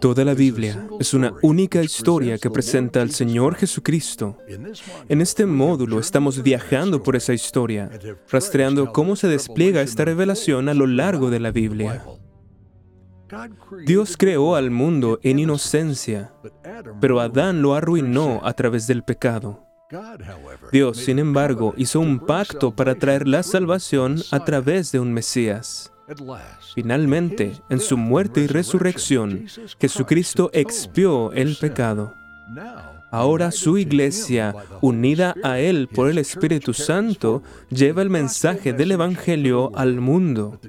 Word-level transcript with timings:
Toda 0.00 0.24
la 0.24 0.34
Biblia 0.34 0.88
es 1.00 1.14
una 1.14 1.34
única 1.42 1.82
historia 1.82 2.38
que 2.38 2.50
presenta 2.50 3.02
al 3.02 3.10
Señor 3.10 3.54
Jesucristo. 3.54 4.38
En 5.08 5.20
este 5.20 5.46
módulo 5.46 5.98
estamos 5.98 6.42
viajando 6.42 7.02
por 7.02 7.16
esa 7.16 7.32
historia, 7.32 7.90
rastreando 8.30 8.92
cómo 8.92 9.16
se 9.16 9.28
despliega 9.28 9.82
esta 9.82 10.04
revelación 10.04 10.68
a 10.68 10.74
lo 10.74 10.86
largo 10.86 11.30
de 11.30 11.40
la 11.40 11.50
Biblia. 11.50 12.04
Dios 13.84 14.16
creó 14.16 14.54
al 14.54 14.70
mundo 14.70 15.20
en 15.22 15.38
inocencia, 15.38 16.32
pero 17.00 17.20
Adán 17.20 17.60
lo 17.62 17.74
arruinó 17.74 18.40
a 18.42 18.52
través 18.54 18.86
del 18.86 19.02
pecado. 19.02 19.64
Dios, 20.72 20.98
sin 20.98 21.18
embargo, 21.18 21.74
hizo 21.76 22.00
un 22.00 22.20
pacto 22.20 22.74
para 22.74 22.94
traer 22.94 23.26
la 23.26 23.42
salvación 23.42 24.16
a 24.30 24.44
través 24.44 24.92
de 24.92 25.00
un 25.00 25.12
Mesías. 25.12 25.92
Finalmente, 26.74 27.52
en 27.68 27.80
su 27.80 27.96
muerte 27.96 28.40
y 28.40 28.46
resurrección, 28.46 29.46
Jesucristo 29.80 30.50
expió 30.52 31.32
el 31.32 31.56
pecado. 31.56 32.14
Ahora 33.10 33.50
su 33.50 33.78
iglesia, 33.78 34.54
unida 34.80 35.34
a 35.42 35.58
Él 35.58 35.88
por 35.88 36.10
el 36.10 36.18
Espíritu 36.18 36.74
Santo, 36.74 37.42
lleva 37.70 38.02
el 38.02 38.10
mensaje 38.10 38.72
del 38.72 38.92
Evangelio 38.92 39.70
al 39.74 40.00
mundo. 40.00 40.60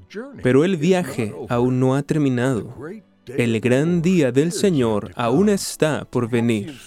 Pero 0.41 0.63
el 0.63 0.77
viaje 0.77 1.33
aún 1.49 1.79
no 1.79 1.95
ha 1.95 2.03
terminado. 2.03 2.75
El 3.37 3.59
gran 3.59 4.01
día 4.01 4.31
del 4.31 4.51
Señor 4.51 5.11
aún 5.15 5.49
está 5.49 6.05
por 6.05 6.29
venir. 6.29 6.77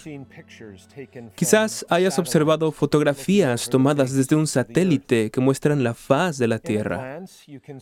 Quizás 1.34 1.86
hayas 1.88 2.18
observado 2.18 2.72
fotografías 2.72 3.68
tomadas 3.68 4.12
desde 4.12 4.36
un 4.36 4.46
satélite 4.46 5.30
que 5.30 5.40
muestran 5.40 5.84
la 5.84 5.94
faz 5.94 6.38
de 6.38 6.48
la 6.48 6.58
Tierra. 6.58 7.20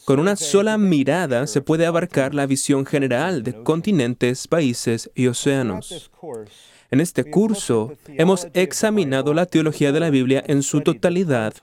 Con 0.04 0.20
una 0.20 0.36
sola 0.36 0.78
mirada 0.78 1.46
se 1.46 1.60
puede 1.60 1.86
abarcar 1.86 2.34
la 2.34 2.46
visión 2.46 2.86
general 2.86 3.42
de 3.42 3.62
continentes, 3.62 4.48
países 4.48 5.10
y 5.14 5.26
océanos. 5.26 6.10
En 6.90 7.00
este 7.00 7.24
curso 7.24 7.92
hemos 8.08 8.48
examinado 8.52 9.32
la 9.32 9.46
teología 9.46 9.92
de 9.92 10.00
la 10.00 10.10
Biblia 10.10 10.42
en 10.46 10.62
su 10.62 10.80
totalidad 10.80 11.54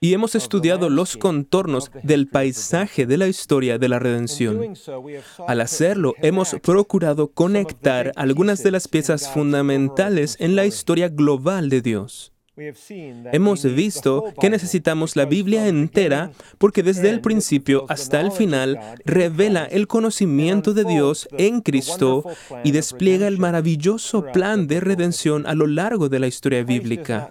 y 0.00 0.12
hemos 0.12 0.34
estudiado 0.34 0.90
los 0.90 1.16
contornos 1.16 1.90
del 2.02 2.28
paisaje 2.28 3.06
de 3.06 3.16
la 3.16 3.26
historia 3.26 3.78
de 3.78 3.88
la 3.88 3.98
redención. 3.98 4.74
Al 5.46 5.60
hacerlo, 5.62 6.14
hemos 6.22 6.56
procurado 6.62 7.28
conectar 7.28 8.12
algunas 8.16 8.62
de 8.62 8.70
las 8.70 8.86
piezas 8.86 9.30
fundamentales 9.30 10.36
en 10.40 10.56
la 10.56 10.66
historia 10.66 11.08
global 11.08 11.70
de 11.70 11.80
Dios. 11.80 12.35
Hemos 12.58 13.64
visto 13.64 14.32
que 14.40 14.48
necesitamos 14.48 15.14
la 15.14 15.26
Biblia 15.26 15.68
entera 15.68 16.30
porque 16.56 16.82
desde 16.82 17.10
el 17.10 17.20
principio 17.20 17.84
hasta 17.90 18.18
el 18.18 18.32
final 18.32 18.80
revela 19.04 19.66
el 19.66 19.86
conocimiento 19.86 20.72
de 20.72 20.84
Dios 20.84 21.28
en 21.36 21.60
Cristo 21.60 22.24
y 22.64 22.70
despliega 22.70 23.28
el 23.28 23.36
maravilloso 23.36 24.24
plan 24.32 24.68
de 24.68 24.80
redención 24.80 25.46
a 25.46 25.54
lo 25.54 25.66
largo 25.66 26.08
de 26.08 26.18
la 26.18 26.28
historia 26.28 26.64
bíblica. 26.64 27.30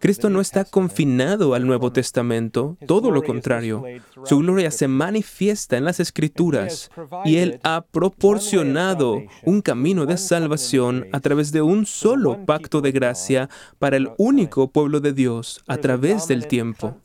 Cristo 0.00 0.28
no 0.28 0.40
está 0.40 0.64
confinado 0.64 1.54
al 1.54 1.64
Nuevo 1.64 1.92
Testamento, 1.92 2.76
todo 2.88 3.12
lo 3.12 3.22
contrario. 3.22 3.84
Su 4.24 4.38
gloria 4.38 4.72
se 4.72 4.88
manifiesta 4.88 5.76
en 5.76 5.84
las 5.84 6.00
Escrituras 6.00 6.90
y 7.24 7.36
Él 7.36 7.60
ha 7.62 7.84
proporcionado 7.88 9.22
un 9.44 9.62
camino 9.62 10.04
de 10.04 10.16
salvación 10.16 11.06
a 11.12 11.20
través 11.20 11.52
de 11.52 11.62
un 11.62 11.86
solo 11.86 12.44
pacto 12.44 12.80
de 12.80 12.90
gracia 12.90 13.48
para 13.78 13.96
el 13.96 14.10
único 14.18 14.31
pueblo 14.72 15.00
de 15.00 15.12
Dios 15.12 15.62
a 15.66 15.78
través 15.78 16.28
del 16.28 16.46
tiempo. 16.46 16.96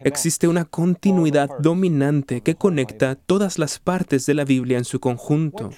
Existe 0.00 0.48
una 0.48 0.64
continuidad 0.64 1.50
dominante 1.58 2.40
que 2.40 2.54
conecta 2.54 3.14
todas 3.14 3.58
las 3.58 3.78
partes 3.78 4.26
de 4.26 4.34
la 4.34 4.44
Biblia 4.44 4.78
en 4.78 4.84
su 4.84 5.00
conjunto. 5.00 5.70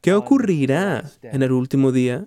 ¿Qué 0.00 0.12
ocurrirá 0.12 1.10
en 1.22 1.42
el 1.42 1.52
último 1.52 1.92
día? 1.92 2.26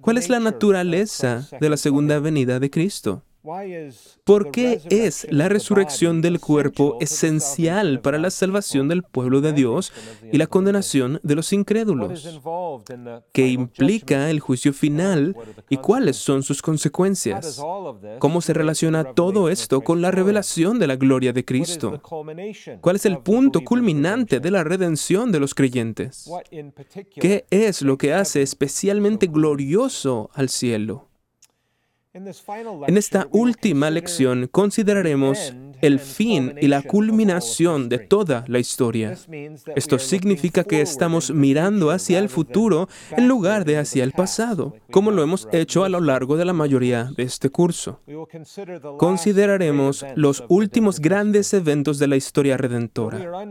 ¿Cuál 0.00 0.18
es 0.18 0.28
la 0.28 0.40
naturaleza 0.40 1.46
de 1.60 1.68
la 1.68 1.76
segunda 1.76 2.18
venida 2.20 2.58
de 2.58 2.70
Cristo? 2.70 3.22
¿Por 4.24 4.50
qué 4.50 4.80
es 4.90 5.26
la 5.30 5.48
resurrección 5.48 6.20
del 6.20 6.40
cuerpo 6.40 6.98
esencial 7.00 8.00
para 8.00 8.18
la 8.18 8.30
salvación 8.30 8.88
del 8.88 9.02
pueblo 9.02 9.40
de 9.40 9.54
Dios 9.54 9.92
y 10.30 10.36
la 10.36 10.46
condenación 10.46 11.20
de 11.22 11.34
los 11.34 11.52
incrédulos? 11.52 12.38
¿Qué 13.32 13.48
implica 13.48 14.30
el 14.30 14.40
juicio 14.40 14.74
final 14.74 15.36
y 15.70 15.78
cuáles 15.78 16.16
son 16.16 16.42
sus 16.42 16.60
consecuencias? 16.60 17.62
¿Cómo 18.18 18.42
se 18.42 18.52
relaciona 18.52 19.04
todo 19.14 19.48
esto 19.48 19.80
con 19.80 20.02
la 20.02 20.10
revelación 20.10 20.78
de 20.78 20.86
la 20.86 20.96
gloria 20.96 21.32
de 21.32 21.44
Cristo? 21.44 22.00
¿Cuál 22.80 22.96
es 22.96 23.06
el 23.06 23.18
punto 23.18 23.62
culminante 23.62 24.40
de 24.40 24.50
la 24.50 24.64
redención 24.64 25.32
de 25.32 25.40
los 25.40 25.54
creyentes? 25.54 26.30
¿Qué 27.14 27.46
es 27.50 27.80
lo 27.80 27.96
que 27.96 28.12
hace 28.12 28.42
especialmente 28.42 29.28
glorioso 29.28 30.30
al 30.34 30.50
cielo? 30.50 31.09
En 32.12 32.96
esta 32.96 33.28
última 33.30 33.88
lección 33.88 34.48
consideraremos 34.50 35.54
el 35.80 36.00
fin 36.00 36.56
y 36.60 36.66
la 36.66 36.82
culminación 36.82 37.88
de 37.88 37.98
toda 37.98 38.44
la 38.48 38.58
historia. 38.58 39.16
Esto 39.76 39.96
significa 40.00 40.64
que 40.64 40.80
estamos 40.80 41.30
mirando 41.30 41.92
hacia 41.92 42.18
el 42.18 42.28
futuro 42.28 42.88
en 43.16 43.28
lugar 43.28 43.64
de 43.64 43.78
hacia 43.78 44.02
el 44.02 44.10
pasado, 44.10 44.74
como 44.90 45.12
lo 45.12 45.22
hemos 45.22 45.46
hecho 45.52 45.84
a 45.84 45.88
lo 45.88 46.00
largo 46.00 46.36
de 46.36 46.44
la 46.44 46.52
mayoría 46.52 47.12
de 47.16 47.22
este 47.22 47.48
curso. 47.48 48.00
Consideraremos 48.98 50.04
los 50.16 50.42
últimos 50.48 50.98
grandes 50.98 51.54
eventos 51.54 52.00
de 52.00 52.08
la 52.08 52.16
historia 52.16 52.56
redentora. 52.56 53.46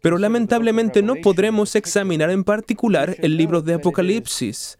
Pero 0.00 0.16
lamentablemente 0.16 1.02
no 1.02 1.16
podremos 1.16 1.76
examinar 1.76 2.30
en 2.30 2.44
particular 2.44 3.16
el 3.18 3.36
libro 3.36 3.60
de 3.60 3.74
Apocalipsis 3.74 4.77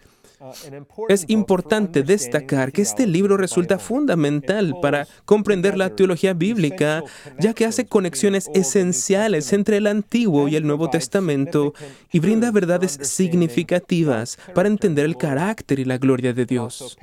es 1.08 1.24
importante 1.28 2.02
destacar 2.02 2.72
que 2.72 2.82
este 2.82 3.06
libro 3.06 3.36
resulta 3.36 3.78
fundamental 3.78 4.74
para 4.80 5.06
comprender 5.24 5.76
la 5.76 5.94
teología 5.94 6.32
bíblica, 6.32 7.02
ya 7.38 7.54
que 7.54 7.64
hace 7.64 7.86
conexiones 7.86 8.48
esenciales 8.54 9.52
entre 9.52 9.78
el 9.78 9.86
Antiguo 9.86 10.48
y 10.48 10.56
el 10.56 10.66
Nuevo 10.66 10.90
Testamento 10.90 11.74
y 12.12 12.20
brinda 12.20 12.50
verdades 12.50 12.98
significativas 13.02 14.38
para 14.54 14.68
entender 14.68 15.04
el 15.04 15.16
carácter 15.16 15.80
y 15.80 15.84
la 15.84 15.98
gloria 15.98 16.32
de 16.32 16.46
Dios. 16.46 16.96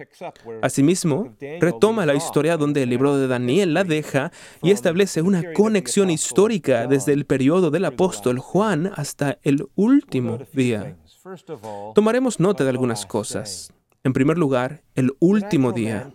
Asimismo, 0.61 1.35
retoma 1.59 2.05
la 2.05 2.15
historia 2.15 2.57
donde 2.57 2.83
el 2.83 2.89
libro 2.89 3.17
de 3.17 3.27
Daniel 3.27 3.73
la 3.73 3.83
deja 3.83 4.31
y 4.61 4.71
establece 4.71 5.21
una 5.21 5.53
conexión 5.53 6.09
histórica 6.09 6.87
desde 6.87 7.13
el 7.13 7.25
periodo 7.25 7.71
del 7.71 7.85
apóstol 7.85 8.39
Juan 8.39 8.91
hasta 8.95 9.39
el 9.43 9.67
último 9.75 10.39
día. 10.53 10.95
Tomaremos 11.93 12.39
nota 12.39 12.63
de 12.63 12.69
algunas 12.69 13.05
cosas. 13.05 13.73
En 14.03 14.13
primer 14.13 14.37
lugar, 14.37 14.83
el 14.93 15.15
último 15.19 15.71
día. 15.71 16.11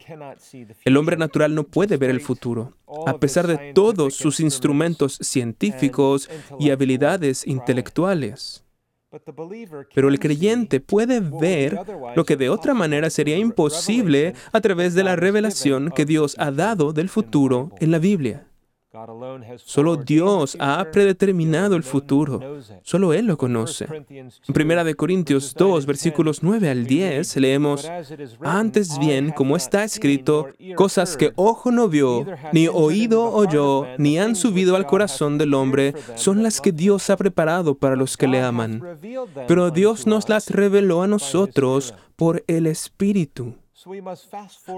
El 0.85 0.97
hombre 0.97 1.17
natural 1.17 1.55
no 1.57 1.65
puede 1.65 1.97
ver 1.97 2.11
el 2.11 2.21
futuro, 2.21 2.77
a 3.07 3.19
pesar 3.19 3.49
de 3.49 3.73
todos 3.73 4.15
sus 4.15 4.39
instrumentos 4.39 5.19
científicos 5.21 6.31
y 6.61 6.71
habilidades 6.71 7.45
intelectuales. 7.47 8.65
Pero 9.93 10.09
el 10.09 10.21
creyente 10.21 10.79
puede 10.79 11.19
ver 11.19 11.81
lo 12.15 12.25
que 12.25 12.37
de 12.37 12.49
otra 12.49 12.75
manera 12.75 13.11
sería 13.11 13.37
imposible 13.37 14.35
a 14.53 14.61
través 14.61 14.95
de 14.95 15.03
la 15.03 15.17
revelación 15.17 15.91
que 15.91 16.05
Dios 16.05 16.37
ha 16.39 16.53
dado 16.53 16.93
del 16.93 17.09
futuro 17.09 17.73
en 17.81 17.91
la 17.91 17.99
Biblia. 17.99 18.47
Solo 19.57 19.97
Dios 19.97 20.57
ha 20.59 20.85
predeterminado 20.91 21.77
el 21.77 21.85
futuro. 21.85 22.59
Solo 22.83 23.13
Él 23.13 23.27
lo 23.27 23.39
conoce. 23.39 23.87
En 24.09 24.33
1 24.49 24.97
Corintios 24.97 25.55
2, 25.55 25.87
versículos 25.87 26.43
9 26.43 26.69
al 26.69 26.87
10, 26.87 27.37
leemos, 27.37 27.89
Antes 28.41 28.99
bien, 28.99 29.31
como 29.31 29.57
está 29.57 29.85
escrito, 29.85 30.49
cosas 30.75 31.17
que 31.17 31.33
ojo 31.37 31.71
no 31.71 31.89
vio, 31.89 32.27
ni 32.53 32.67
oído 32.67 33.33
oyó, 33.33 33.87
ni 33.97 34.19
han 34.19 34.35
subido 34.35 34.75
al 34.75 34.87
corazón 34.87 35.39
del 35.39 35.55
hombre, 35.55 35.95
son 36.17 36.43
las 36.43 36.61
que 36.61 36.73
Dios 36.73 37.11
ha 37.11 37.17
preparado 37.17 37.77
para 37.77 37.95
los 37.95 38.17
que 38.17 38.27
le 38.27 38.43
aman. 38.43 38.83
Pero 39.47 39.71
Dios 39.71 40.09
nos 40.09 40.29
las 40.29 40.51
reveló 40.51 41.03
a 41.03 41.07
nosotros 41.07 41.95
por 42.17 42.43
el 42.49 42.67
Espíritu. 42.67 43.55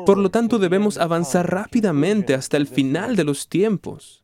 Por 0.07 0.19
lo 0.19 0.31
tanto, 0.31 0.59
debemos 0.59 0.99
avanzar 0.99 1.51
rápidamente 1.51 2.35
hasta 2.35 2.57
el 2.57 2.67
final 2.67 3.17
de 3.17 3.25
los 3.25 3.49
tiempos. 3.49 4.23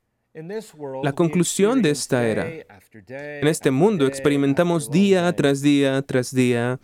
La 1.02 1.14
conclusión 1.14 1.82
de 1.82 1.90
esta 1.90 2.28
era, 2.28 2.46
en 2.48 3.46
este 3.48 3.72
mundo 3.72 4.06
experimentamos 4.06 4.88
día 4.90 5.32
tras 5.32 5.62
día 5.62 6.02
tras 6.02 6.32
día, 6.32 6.78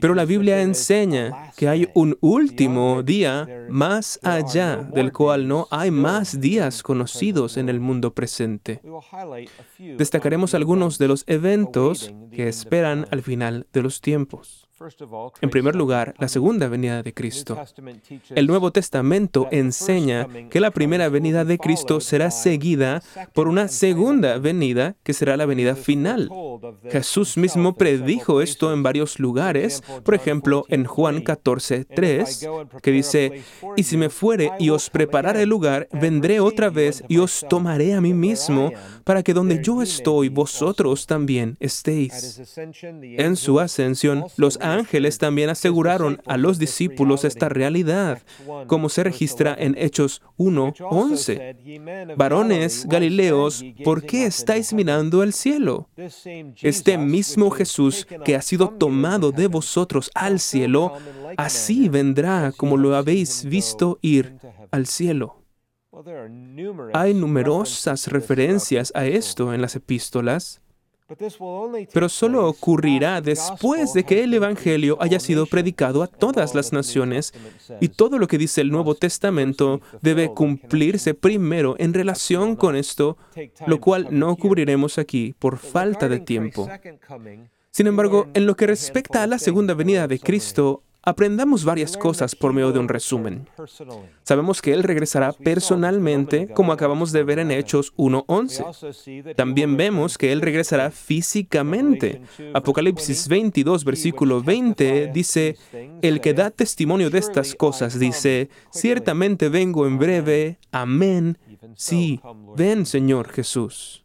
pero 0.00 0.14
la 0.14 0.24
Biblia 0.24 0.62
enseña 0.62 1.52
que 1.56 1.68
hay 1.68 1.90
un 1.94 2.16
último 2.20 3.02
día 3.02 3.66
más 3.68 4.18
allá 4.22 4.76
del 4.76 5.12
cual 5.12 5.46
no 5.46 5.68
hay 5.70 5.90
más 5.90 6.40
días 6.40 6.82
conocidos 6.82 7.58
en 7.58 7.68
el 7.68 7.80
mundo 7.80 8.14
presente. 8.14 8.80
Destacaremos 9.98 10.54
algunos 10.54 10.96
de 10.98 11.08
los 11.08 11.24
eventos 11.26 12.14
que 12.32 12.48
esperan 12.48 13.06
al 13.10 13.20
final 13.20 13.66
de 13.72 13.82
los 13.82 14.00
tiempos. 14.00 14.69
En 15.42 15.50
primer 15.50 15.76
lugar, 15.76 16.14
la 16.18 16.28
segunda 16.28 16.68
venida 16.68 17.02
de 17.02 17.12
Cristo. 17.12 17.58
El 18.34 18.46
Nuevo 18.46 18.70
Testamento 18.70 19.46
enseña 19.50 20.26
que 20.48 20.60
la 20.60 20.70
primera 20.70 21.10
venida 21.10 21.44
de 21.44 21.58
Cristo 21.58 22.00
será 22.00 22.30
seguida 22.30 23.02
por 23.34 23.46
una 23.46 23.68
segunda 23.68 24.38
venida 24.38 24.96
que 25.02 25.12
será 25.12 25.36
la 25.36 25.44
venida 25.44 25.76
final. 25.76 26.30
Jesús 26.90 27.36
mismo 27.36 27.74
predijo 27.74 28.40
esto 28.40 28.72
en 28.72 28.82
varios 28.82 29.18
lugares, 29.18 29.82
por 30.02 30.14
ejemplo 30.14 30.64
en 30.68 30.86
Juan 30.86 31.20
14, 31.20 31.84
3, 31.84 32.48
que 32.82 32.90
dice, 32.90 33.42
y 33.76 33.82
si 33.82 33.98
me 33.98 34.08
fuere 34.08 34.50
y 34.58 34.70
os 34.70 34.88
prepararé 34.88 35.42
el 35.42 35.50
lugar, 35.50 35.88
vendré 35.92 36.40
otra 36.40 36.70
vez 36.70 37.04
y 37.06 37.18
os 37.18 37.44
tomaré 37.50 37.92
a 37.92 38.00
mí 38.00 38.14
mismo, 38.14 38.72
para 39.04 39.22
que 39.22 39.34
donde 39.34 39.62
yo 39.62 39.82
estoy, 39.82 40.30
vosotros 40.30 41.06
también 41.06 41.56
estéis. 41.60 42.40
En 43.02 43.36
su 43.36 43.60
ascensión, 43.60 44.24
los 44.36 44.58
ángeles 44.70 45.18
también 45.18 45.50
aseguraron 45.50 46.22
a 46.26 46.36
los 46.36 46.58
discípulos 46.58 47.24
esta 47.24 47.48
realidad, 47.48 48.22
como 48.66 48.88
se 48.88 49.04
registra 49.04 49.54
en 49.58 49.76
Hechos 49.76 50.22
1:11. 50.38 52.14
Varones 52.16 52.86
Galileos, 52.88 53.64
¿por 53.84 54.02
qué 54.04 54.26
estáis 54.26 54.72
mirando 54.72 55.22
al 55.22 55.32
cielo? 55.32 55.88
Este 56.62 56.96
mismo 56.96 57.50
Jesús 57.50 58.06
que 58.24 58.36
ha 58.36 58.42
sido 58.42 58.70
tomado 58.70 59.32
de 59.32 59.48
vosotros 59.48 60.10
al 60.14 60.40
cielo, 60.40 60.94
así 61.36 61.88
vendrá 61.88 62.52
como 62.56 62.76
lo 62.76 62.96
habéis 62.96 63.44
visto 63.44 63.98
ir 64.00 64.36
al 64.70 64.86
cielo. 64.86 65.36
Hay 66.92 67.14
numerosas 67.14 68.06
referencias 68.06 68.92
a 68.94 69.06
esto 69.06 69.52
en 69.52 69.60
las 69.60 69.74
epístolas. 69.76 70.60
Pero 71.92 72.08
solo 72.08 72.46
ocurrirá 72.46 73.20
después 73.20 73.92
de 73.92 74.04
que 74.04 74.22
el 74.22 74.34
Evangelio 74.34 74.96
haya 75.00 75.18
sido 75.18 75.46
predicado 75.46 76.02
a 76.02 76.06
todas 76.06 76.54
las 76.54 76.72
naciones 76.72 77.32
y 77.80 77.88
todo 77.88 78.18
lo 78.18 78.28
que 78.28 78.38
dice 78.38 78.60
el 78.60 78.70
Nuevo 78.70 78.94
Testamento 78.94 79.80
debe 80.02 80.32
cumplirse 80.32 81.14
primero 81.14 81.74
en 81.78 81.94
relación 81.94 82.56
con 82.56 82.76
esto, 82.76 83.16
lo 83.66 83.80
cual 83.80 84.08
no 84.10 84.36
cubriremos 84.36 84.98
aquí 84.98 85.34
por 85.38 85.58
falta 85.58 86.08
de 86.08 86.20
tiempo. 86.20 86.68
Sin 87.72 87.86
embargo, 87.86 88.28
en 88.34 88.46
lo 88.46 88.56
que 88.56 88.66
respecta 88.66 89.22
a 89.22 89.26
la 89.26 89.38
segunda 89.38 89.74
venida 89.74 90.08
de 90.08 90.18
Cristo, 90.18 90.82
Aprendamos 91.02 91.64
varias 91.64 91.96
cosas 91.96 92.36
por 92.36 92.52
medio 92.52 92.72
de 92.72 92.78
un 92.78 92.88
resumen. 92.88 93.48
Sabemos 94.22 94.60
que 94.60 94.74
Él 94.74 94.82
regresará 94.82 95.32
personalmente, 95.32 96.48
como 96.48 96.72
acabamos 96.72 97.10
de 97.12 97.24
ver 97.24 97.38
en 97.38 97.50
Hechos 97.50 97.94
1.11. 97.96 99.34
También 99.34 99.78
vemos 99.78 100.18
que 100.18 100.30
Él 100.30 100.42
regresará 100.42 100.90
físicamente. 100.90 102.20
Apocalipsis 102.52 103.28
22, 103.28 103.84
versículo 103.84 104.42
20 104.42 105.10
dice, 105.14 105.56
El 106.02 106.20
que 106.20 106.34
da 106.34 106.50
testimonio 106.50 107.08
de 107.08 107.18
estas 107.18 107.54
cosas 107.54 107.98
dice, 107.98 108.50
ciertamente 108.70 109.48
vengo 109.48 109.86
en 109.86 109.98
breve, 109.98 110.58
amén. 110.70 111.38
Sí, 111.76 112.20
ven 112.56 112.84
Señor 112.84 113.28
Jesús. 113.30 114.04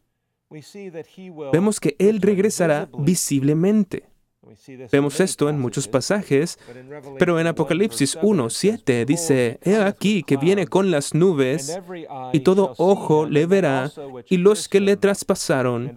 Vemos 1.52 1.80
que 1.82 1.98
Él 2.00 2.22
regresará 2.22 2.88
visiblemente. 2.98 4.15
Vemos 4.92 5.20
esto 5.20 5.50
en 5.50 5.60
muchos 5.60 5.88
pasajes, 5.88 6.60
pero 7.18 7.40
en 7.40 7.48
Apocalipsis 7.48 8.18
1, 8.22 8.50
7 8.50 9.06
dice, 9.06 9.60
He 9.64 9.76
aquí 9.76 10.24
que 10.24 10.38
viene 10.38 10.68
con 10.68 10.92
las 10.92 11.14
nubes, 11.14 11.80
y 12.34 12.40
todo 12.42 12.74
ojo 12.78 13.26
le 13.26 13.46
verá, 13.46 13.92
y 14.30 14.38
los 14.38 14.68
que 14.70 14.80
le 14.80 14.98
traspasaron, 14.98 15.94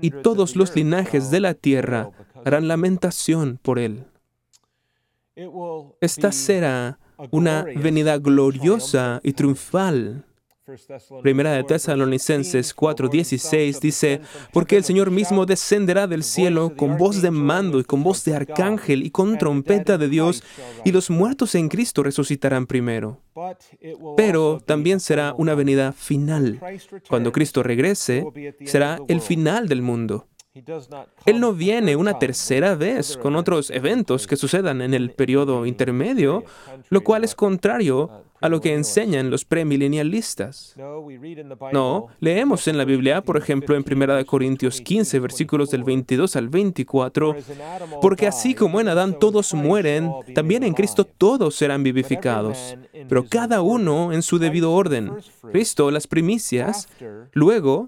y 0.00 0.10
todos 0.10 0.56
los 0.56 0.74
linajes 0.74 1.30
de 1.30 1.40
la 1.40 1.54
tierra 1.54 2.10
harán 2.44 2.68
lamentación 2.68 3.58
por 3.62 3.78
él. 3.78 4.04
Esta 6.00 6.32
será 6.32 6.98
una 7.30 7.64
venida 7.64 8.18
gloriosa 8.18 9.20
y 9.22 9.32
triunfal 9.32 10.24
Primera 11.22 11.52
de 11.52 11.64
Tesalonicenses 11.64 12.74
4:16 12.76 13.80
dice, 13.80 14.20
porque 14.52 14.76
el 14.76 14.84
Señor 14.84 15.10
mismo 15.10 15.44
descenderá 15.44 16.06
del 16.06 16.22
cielo 16.22 16.74
con 16.76 16.96
voz 16.96 17.20
de 17.20 17.32
mando 17.32 17.80
y 17.80 17.84
con 17.84 18.04
voz 18.04 18.24
de 18.24 18.36
arcángel 18.36 19.04
y 19.04 19.10
con 19.10 19.38
trompeta 19.38 19.98
de 19.98 20.08
Dios, 20.08 20.44
y 20.84 20.92
los 20.92 21.10
muertos 21.10 21.56
en 21.56 21.68
Cristo 21.68 22.04
resucitarán 22.04 22.66
primero. 22.66 23.18
Pero 24.16 24.60
también 24.64 25.00
será 25.00 25.34
una 25.36 25.56
venida 25.56 25.92
final. 25.92 26.60
Cuando 27.08 27.32
Cristo 27.32 27.64
regrese, 27.64 28.24
será 28.64 28.98
el 29.08 29.20
final 29.20 29.68
del 29.68 29.82
mundo. 29.82 30.28
Él 31.24 31.40
no 31.40 31.54
viene 31.54 31.96
una 31.96 32.18
tercera 32.18 32.74
vez 32.76 33.16
con 33.16 33.36
otros 33.36 33.70
eventos 33.70 34.26
que 34.26 34.36
sucedan 34.36 34.82
en 34.82 34.94
el 34.94 35.10
periodo 35.10 35.66
intermedio, 35.66 36.44
lo 36.90 37.02
cual 37.02 37.24
es 37.24 37.34
contrario 37.34 38.10
a 38.42 38.48
lo 38.48 38.60
que 38.60 38.74
enseñan 38.74 39.30
los 39.30 39.44
premilenialistas. 39.44 40.74
No, 41.72 42.08
leemos 42.20 42.68
en 42.68 42.76
la 42.76 42.84
Biblia, 42.84 43.22
por 43.22 43.36
ejemplo, 43.36 43.76
en 43.76 43.84
1 43.90 44.26
Corintios 44.26 44.80
15, 44.80 45.20
versículos 45.20 45.70
del 45.70 45.84
22 45.84 46.36
al 46.36 46.48
24, 46.48 47.36
porque 48.00 48.26
así 48.26 48.54
como 48.54 48.80
en 48.80 48.88
Adán 48.88 49.18
todos 49.18 49.54
mueren, 49.54 50.10
también 50.34 50.64
en 50.64 50.74
Cristo 50.74 51.04
todos 51.04 51.54
serán 51.54 51.82
vivificados, 51.82 52.76
pero 53.08 53.24
cada 53.24 53.62
uno 53.62 54.12
en 54.12 54.22
su 54.22 54.38
debido 54.38 54.72
orden. 54.72 55.12
Cristo 55.52 55.90
las 55.90 56.06
primicias, 56.06 56.88
luego 57.32 57.86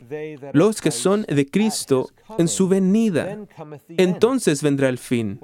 los 0.52 0.80
que 0.80 0.90
son 0.90 1.22
de 1.22 1.46
Cristo 1.46 2.08
en 2.38 2.48
su 2.48 2.68
venida. 2.68 3.38
Entonces 3.88 4.62
vendrá 4.62 4.88
el 4.88 4.98
fin, 4.98 5.40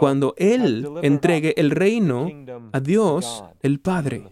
cuando 0.00 0.34
Él 0.36 0.88
entregue 1.02 1.54
el 1.56 1.70
reino 1.70 2.28
a 2.72 2.80
Dios 2.80 3.44
el 3.62 3.80
Padre. 3.80 4.24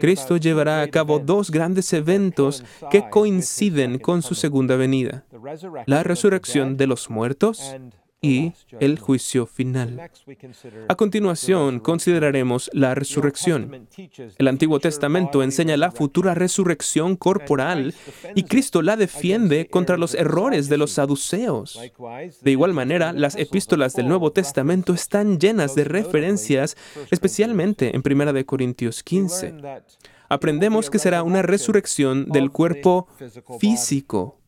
Cristo 0.00 0.36
llevará 0.36 0.82
a 0.82 0.88
cabo 0.88 1.18
dos 1.18 1.50
grandes 1.50 1.92
eventos 1.92 2.64
que 2.90 3.08
coinciden 3.10 3.98
con 3.98 4.22
su 4.22 4.34
segunda 4.34 4.76
venida, 4.76 5.24
la 5.86 6.02
resurrección 6.04 6.76
de 6.76 6.86
los 6.86 7.10
muertos 7.10 7.74
y 8.24 8.52
el 8.80 8.98
juicio 8.98 9.46
final. 9.46 10.10
A 10.88 10.94
continuación, 10.94 11.78
consideraremos 11.78 12.70
la 12.72 12.94
resurrección. 12.94 13.86
El 14.38 14.48
Antiguo 14.48 14.80
Testamento 14.80 15.42
enseña 15.42 15.76
la 15.76 15.90
futura 15.90 16.34
resurrección 16.34 17.16
corporal 17.16 17.94
y 18.34 18.44
Cristo 18.44 18.80
la 18.80 18.96
defiende 18.96 19.66
contra 19.66 19.98
los 19.98 20.14
errores 20.14 20.68
de 20.68 20.78
los 20.78 20.92
saduceos. 20.92 21.78
De 22.40 22.50
igual 22.50 22.72
manera, 22.72 23.12
las 23.12 23.36
epístolas 23.36 23.94
del 23.94 24.08
Nuevo 24.08 24.32
Testamento 24.32 24.94
están 24.94 25.38
llenas 25.38 25.74
de 25.74 25.84
referencias, 25.84 26.76
especialmente 27.10 27.94
en 27.94 28.02
1 28.04 28.46
Corintios 28.46 29.02
15. 29.02 29.54
Aprendemos 30.30 30.88
que 30.88 30.98
será 30.98 31.22
una 31.22 31.42
resurrección 31.42 32.26
del 32.26 32.50
cuerpo 32.50 33.06
físico 33.60 34.40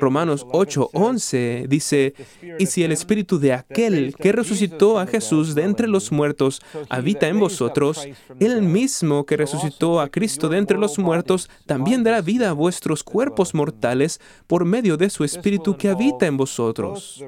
Romanos 0.00 0.46
8:11 0.52 1.66
dice, 1.66 2.12
y 2.58 2.66
si 2.66 2.84
el 2.84 2.92
espíritu 2.92 3.38
de 3.38 3.54
aquel 3.54 4.14
que 4.14 4.32
resucitó 4.32 4.98
a 4.98 5.06
Jesús 5.06 5.54
de 5.54 5.62
entre 5.62 5.88
los 5.88 6.12
muertos 6.12 6.60
habita 6.90 7.26
en 7.28 7.40
vosotros, 7.40 8.06
el 8.38 8.60
mismo 8.60 9.24
que 9.24 9.38
resucitó 9.38 10.00
a 10.00 10.10
Cristo 10.10 10.50
de 10.50 10.58
entre 10.58 10.76
los 10.76 10.98
muertos 10.98 11.48
también 11.64 12.04
dará 12.04 12.20
vida 12.20 12.50
a 12.50 12.52
vuestros 12.52 13.02
cuerpos 13.02 13.54
mortales 13.54 14.20
por 14.46 14.66
medio 14.66 14.98
de 14.98 15.08
su 15.08 15.24
espíritu 15.24 15.78
que 15.78 15.88
habita 15.88 16.26
en 16.26 16.36
vosotros. 16.36 17.24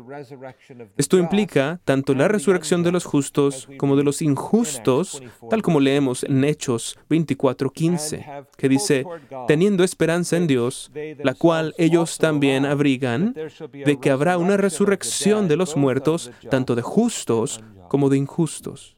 Esto 0.99 1.17
implica 1.17 1.81
tanto 1.87 2.15
la 2.15 2.29
resurrección 2.29 2.83
de 2.83 2.93
los 2.93 3.07
justos 3.07 3.69
como 3.79 3.97
de 3.97 4.05
los 4.05 4.21
injustos, 4.21 5.23
tal 5.49 5.63
como 5.63 5.81
leemos 5.81 6.25
en 6.25 6.45
Hechos 6.45 6.99
24:15, 7.09 8.45
que 8.59 8.69
dice, 8.69 9.07
teniendo 9.47 9.83
esperanza 9.83 10.37
en 10.37 10.47
Dios, 10.47 10.91
la 11.25 11.33
cual 11.33 11.75
ellos 11.79 12.18
también 12.19 12.67
abrigan 12.67 13.35
de 13.35 13.99
que 14.01 14.11
habrá 14.11 14.39
una 14.39 14.57
resurrección 14.57 15.49
de 15.49 15.57
los 15.57 15.77
muertos, 15.77 16.31
tanto 16.51 16.75
de 16.75 16.83
justos 16.83 17.61
como 17.89 18.09
de 18.09 18.19
injustos. 18.19 18.97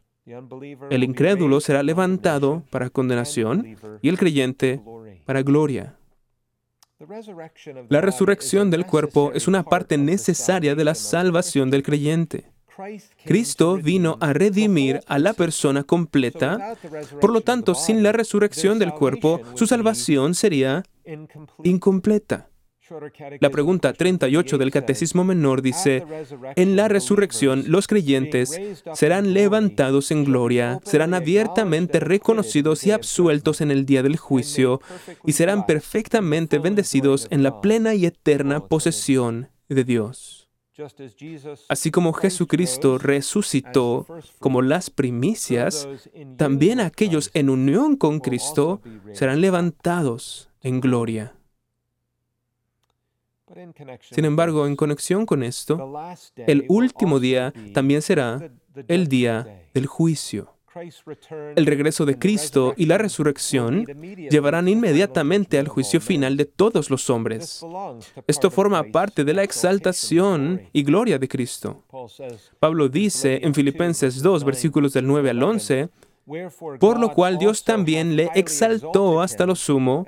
El 0.90 1.04
incrédulo 1.04 1.60
será 1.60 1.82
levantado 1.82 2.62
para 2.70 2.90
condenación 2.90 3.76
y 4.02 4.08
el 4.08 4.18
creyente 4.18 4.80
para 5.24 5.42
gloria. 5.42 5.96
La 7.88 8.00
resurrección 8.00 8.70
del 8.70 8.84
cuerpo 8.84 9.32
es 9.34 9.48
una 9.48 9.62
parte 9.62 9.96
necesaria 9.96 10.74
de 10.74 10.84
la 10.84 10.94
salvación 10.94 11.70
del 11.70 11.82
creyente. 11.82 12.50
Cristo 13.24 13.76
vino 13.76 14.16
a 14.20 14.32
redimir 14.32 15.00
a 15.06 15.18
la 15.18 15.32
persona 15.32 15.82
completa, 15.84 16.76
por 17.20 17.32
lo 17.32 17.40
tanto, 17.40 17.74
sin 17.74 18.02
la 18.02 18.12
resurrección 18.12 18.78
del 18.78 18.92
cuerpo, 18.92 19.40
su 19.54 19.66
salvación 19.66 20.34
sería 20.34 20.82
incompleta. 21.62 22.49
La 23.40 23.50
pregunta 23.50 23.92
38 23.92 24.58
del 24.58 24.70
Catecismo 24.70 25.24
Menor 25.24 25.62
dice, 25.62 26.04
en 26.56 26.76
la 26.76 26.88
resurrección 26.88 27.64
los 27.68 27.86
creyentes 27.86 28.60
serán 28.94 29.32
levantados 29.32 30.10
en 30.10 30.24
gloria, 30.24 30.80
serán 30.84 31.14
abiertamente 31.14 32.00
reconocidos 32.00 32.84
y 32.86 32.90
absueltos 32.90 33.60
en 33.60 33.70
el 33.70 33.86
día 33.86 34.02
del 34.02 34.16
juicio 34.16 34.80
y 35.24 35.32
serán 35.32 35.66
perfectamente 35.66 36.58
bendecidos 36.58 37.28
en 37.30 37.42
la 37.42 37.60
plena 37.60 37.94
y 37.94 38.06
eterna 38.06 38.66
posesión 38.66 39.50
de 39.68 39.84
Dios. 39.84 40.48
Así 41.68 41.90
como 41.90 42.12
Jesucristo 42.12 42.98
resucitó 42.98 44.06
como 44.38 44.62
las 44.62 44.90
primicias, 44.90 45.88
también 46.36 46.80
aquellos 46.80 47.30
en 47.34 47.50
unión 47.50 47.96
con 47.96 48.20
Cristo 48.20 48.80
serán 49.12 49.40
levantados 49.40 50.48
en 50.62 50.80
gloria. 50.80 51.34
Sin 54.10 54.24
embargo, 54.24 54.66
en 54.66 54.76
conexión 54.76 55.26
con 55.26 55.42
esto, 55.42 55.92
el 56.36 56.64
último 56.68 57.20
día 57.20 57.52
también 57.74 58.02
será 58.02 58.50
el 58.88 59.08
día 59.08 59.66
del 59.74 59.86
juicio. 59.86 60.54
El 61.56 61.66
regreso 61.66 62.06
de 62.06 62.16
Cristo 62.16 62.74
y 62.76 62.86
la 62.86 62.96
resurrección 62.96 63.84
llevarán 64.30 64.68
inmediatamente 64.68 65.58
al 65.58 65.66
juicio 65.66 66.00
final 66.00 66.36
de 66.36 66.44
todos 66.44 66.90
los 66.90 67.10
hombres. 67.10 67.64
Esto 68.28 68.50
forma 68.50 68.84
parte 68.84 69.24
de 69.24 69.34
la 69.34 69.42
exaltación 69.42 70.62
y 70.72 70.84
gloria 70.84 71.18
de 71.18 71.28
Cristo. 71.28 71.82
Pablo 72.60 72.88
dice 72.88 73.40
en 73.42 73.52
Filipenses 73.52 74.22
2, 74.22 74.44
versículos 74.44 74.92
del 74.92 75.08
9 75.08 75.30
al 75.30 75.42
11, 75.42 75.88
por 76.78 76.98
lo 76.98 77.12
cual 77.12 77.38
Dios 77.38 77.64
también 77.64 78.16
le 78.16 78.30
exaltó 78.34 79.20
hasta 79.20 79.46
lo 79.46 79.54
sumo 79.54 80.06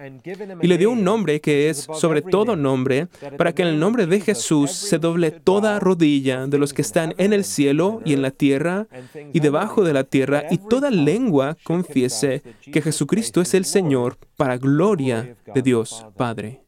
y 0.61 0.67
le 0.67 0.79
dio 0.79 0.91
un 0.91 1.05
nombre 1.05 1.41
que 1.41 1.69
es 1.69 1.87
sobre 1.95 2.23
todo 2.23 2.57
nombre, 2.57 3.09
para 3.37 3.55
que 3.55 3.62
en 3.62 3.69
el 3.69 3.81
nombre 3.81 4.07
de 4.07 4.21
Jesús 4.21 4.71
se 4.71 4.99
doble 4.99 5.31
toda 5.31 5.81
rodilla 5.81 6.47
de 6.47 6.59
los 6.59 6.73
que 6.73 6.83
están 6.83 7.14
en 7.19 7.33
el 7.33 7.45
cielo 7.45 8.00
y 8.05 8.12
en 8.12 8.23
la 8.23 8.31
tierra 8.31 8.87
y 9.33 9.41
debajo 9.41 9.85
de 9.85 9.93
la 9.93 10.05
tierra, 10.05 10.45
y 10.50 10.59
toda 10.59 10.91
lengua 10.91 11.57
confiese 11.64 12.43
que 12.61 12.83
Jesucristo 12.83 13.41
es 13.41 13.55
el 13.55 13.64
Señor 13.64 14.17
para 14.37 14.59
gloria 14.59 15.37
de 15.55 15.62
Dios 15.62 16.07
Padre. 16.17 16.62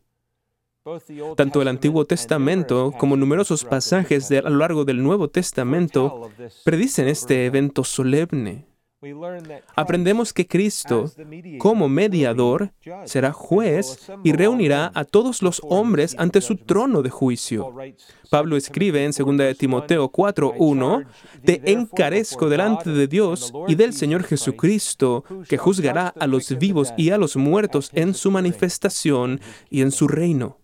Tanto 1.37 1.63
el 1.63 1.69
Antiguo 1.69 2.05
Testamento 2.05 2.93
como 2.99 3.17
numerosos 3.17 3.65
pasajes 3.65 4.31
a 4.31 4.51
lo 4.51 4.59
largo 4.59 4.85
del 4.85 5.03
Nuevo 5.03 5.29
Testamento 5.29 6.31
predicen 6.63 7.09
este 7.09 7.47
evento 7.47 7.85
solemne. 7.85 8.67
Aprendemos 9.75 10.33
que 10.33 10.47
Cristo, 10.47 11.11
como 11.59 11.89
mediador, 11.89 12.73
será 13.05 13.33
juez 13.33 14.11
y 14.23 14.33
reunirá 14.33 14.91
a 14.95 15.05
todos 15.05 15.43
los 15.43 15.61
hombres 15.65 16.15
ante 16.19 16.41
su 16.41 16.57
trono 16.57 17.03
de 17.03 17.11
juicio. 17.11 17.75
Pablo 18.31 18.57
escribe 18.57 19.05
en 19.05 19.13
2 19.13 19.57
Timoteo 19.57 20.11
4:1, 20.11 21.05
Te 21.45 21.73
encarezco 21.73 22.49
delante 22.49 22.91
de 22.91 23.07
Dios 23.07 23.53
y 23.69 23.75
del 23.75 23.93
Señor 23.93 24.25
Jesucristo, 24.25 25.25
que 25.49 25.59
juzgará 25.59 26.09
a 26.19 26.27
los 26.27 26.59
vivos 26.59 26.93
y 26.97 27.11
a 27.11 27.19
los 27.19 27.37
muertos 27.37 27.91
en 27.95 28.15
su 28.15 28.31
manifestación 28.31 29.41
y 29.71 29.83
en 29.83 29.91
su 29.91 30.09
reino. 30.09 30.59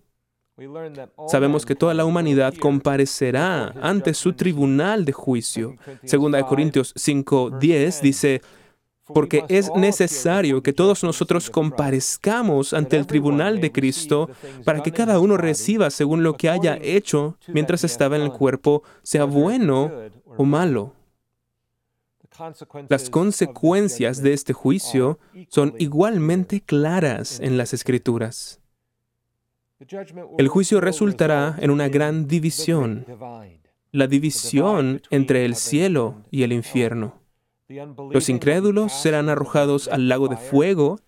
Sabemos 1.29 1.65
que 1.65 1.75
toda 1.75 1.95
la 1.95 2.05
humanidad 2.05 2.55
comparecerá 2.55 3.75
ante 3.81 4.15
su 4.15 4.33
tribunal 4.33 5.05
de 5.05 5.13
juicio. 5.13 5.77
Segunda 6.05 6.39
de 6.39 6.45
Corintios 6.45 6.95
5:10 6.95 8.01
dice, 8.01 8.43
porque 9.15 9.45
es 9.49 9.71
necesario 9.75 10.63
que 10.63 10.73
todos 10.73 11.03
nosotros 11.03 11.51
comparezcamos 11.51 12.73
ante 12.73 12.97
el 12.97 13.07
tribunal 13.07 13.61
de 13.61 13.73
Cristo 13.73 14.31
para 14.65 14.83
que 14.83 14.93
cada 14.93 15.19
uno 15.19 15.37
reciba 15.37 15.91
según 15.91 16.23
lo 16.23 16.37
que 16.37 16.49
haya 16.49 16.79
hecho 16.81 17.37
mientras 17.49 17.85
estaba 17.85 18.17
en 18.17 18.23
el 18.23 18.33
cuerpo, 18.33 18.83
sea 19.03 19.25
bueno 19.25 19.91
o 20.37 20.45
malo. 20.45 20.95
Las 22.89 23.11
consecuencias 23.11 24.23
de 24.23 24.33
este 24.33 24.53
juicio 24.53 25.19
son 25.49 25.75
igualmente 25.79 26.61
claras 26.61 27.41
en 27.41 27.59
las 27.59 27.75
Escrituras. 27.75 28.60
El 30.37 30.49
juicio 30.49 30.81
resultará 30.81 31.57
en 31.59 31.71
una 31.71 31.89
gran 31.89 32.29
división, 32.29 33.07
la 33.93 34.07
división 34.07 35.01
entre 35.11 35.47
el 35.47 35.55
cielo 35.55 36.23
y 36.31 36.43
el 36.43 36.53
infierno. 36.53 37.15
Los 38.11 38.29
incrédulos 38.29 38.93
serán 38.93 39.31
arrojados 39.31 39.89
al 39.89 40.09
lago 40.09 40.29
de 40.29 40.37
fuego, 40.37 40.99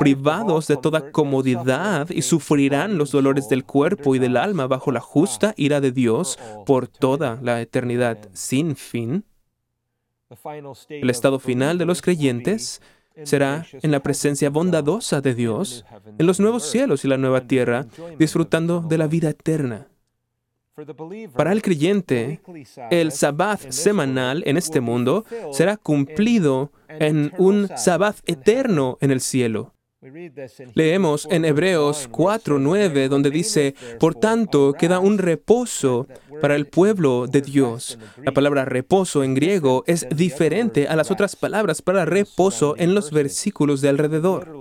privados 0.00 0.66
de 0.66 0.76
toda 0.76 1.12
comodidad 1.12 2.10
y 2.10 2.22
sufrirán 2.22 2.98
los 2.98 3.12
dolores 3.12 3.48
del 3.48 3.64
cuerpo 3.64 4.16
y 4.16 4.18
del 4.18 4.36
alma 4.36 4.66
bajo 4.66 4.90
la 4.90 5.00
justa 5.00 5.54
ira 5.56 5.80
de 5.80 5.92
Dios 5.92 6.38
por 6.66 6.88
toda 6.88 7.38
la 7.40 7.60
eternidad 7.60 8.18
sin 8.32 8.74
fin. 8.74 9.24
El 10.88 11.08
estado 11.10 11.38
final 11.38 11.78
de 11.78 11.84
los 11.84 12.02
creyentes 12.02 12.82
será 13.24 13.66
en 13.72 13.90
la 13.90 14.00
presencia 14.00 14.50
bondadosa 14.50 15.20
de 15.20 15.34
Dios, 15.34 15.84
en 16.18 16.26
los 16.26 16.40
nuevos 16.40 16.64
cielos 16.64 17.04
y 17.04 17.08
la 17.08 17.16
nueva 17.16 17.42
tierra, 17.42 17.86
disfrutando 18.18 18.80
de 18.80 18.98
la 18.98 19.06
vida 19.06 19.30
eterna. 19.30 19.88
Para 21.34 21.52
el 21.52 21.62
creyente, 21.62 22.40
el 22.90 23.10
sabbat 23.10 23.70
semanal 23.70 24.42
en 24.46 24.58
este 24.58 24.80
mundo 24.80 25.24
será 25.50 25.78
cumplido 25.78 26.70
en 26.88 27.32
un 27.38 27.68
sabbat 27.76 28.16
eterno 28.26 28.98
en 29.00 29.10
el 29.10 29.22
cielo. 29.22 29.72
Leemos 30.74 31.26
en 31.30 31.44
Hebreos 31.44 32.08
4:9 32.10 33.08
donde 33.08 33.30
dice, 33.30 33.74
por 33.98 34.14
tanto 34.14 34.72
queda 34.72 35.00
un 35.00 35.18
reposo 35.18 36.06
para 36.40 36.54
el 36.54 36.66
pueblo 36.66 37.26
de 37.26 37.42
Dios. 37.42 37.98
La 38.22 38.32
palabra 38.32 38.64
reposo 38.64 39.24
en 39.24 39.34
griego 39.34 39.84
es 39.86 40.06
diferente 40.14 40.88
a 40.88 40.96
las 40.96 41.10
otras 41.10 41.34
palabras 41.34 41.82
para 41.82 42.04
reposo 42.04 42.74
en 42.78 42.94
los 42.94 43.10
versículos 43.10 43.80
de 43.80 43.88
alrededor. 43.88 44.56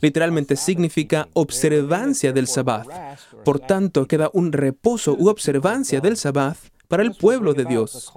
Literalmente 0.00 0.56
significa 0.56 1.28
observancia 1.34 2.32
del 2.32 2.46
sabbat. 2.46 2.86
Por 3.44 3.60
tanto 3.60 4.06
queda 4.06 4.30
un 4.32 4.52
reposo 4.52 5.16
u 5.18 5.28
observancia 5.28 6.00
del 6.00 6.16
sabbat 6.16 6.56
para 6.90 7.04
el 7.04 7.12
pueblo 7.14 7.54
de 7.54 7.64
Dios. 7.64 8.12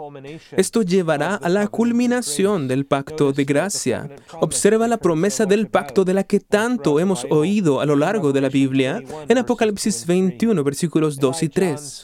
Esto 0.57 0.81
llevará 0.81 1.35
a 1.35 1.47
la 1.47 1.67
culminación 1.67 2.67
del 2.67 2.87
pacto 2.87 3.31
de 3.31 3.45
gracia. 3.45 4.09
Observa 4.41 4.87
la 4.87 4.97
promesa 4.97 5.45
del 5.45 5.67
pacto 5.67 6.03
de 6.03 6.15
la 6.15 6.23
que 6.23 6.39
tanto 6.39 6.99
hemos 6.99 7.27
oído 7.29 7.81
a 7.81 7.85
lo 7.85 7.95
largo 7.95 8.31
de 8.31 8.41
la 8.41 8.49
Biblia 8.49 9.03
en 9.29 9.37
Apocalipsis 9.37 10.07
21, 10.07 10.63
versículos 10.63 11.17
2 11.17 11.43
y 11.43 11.49
3. 11.49 12.03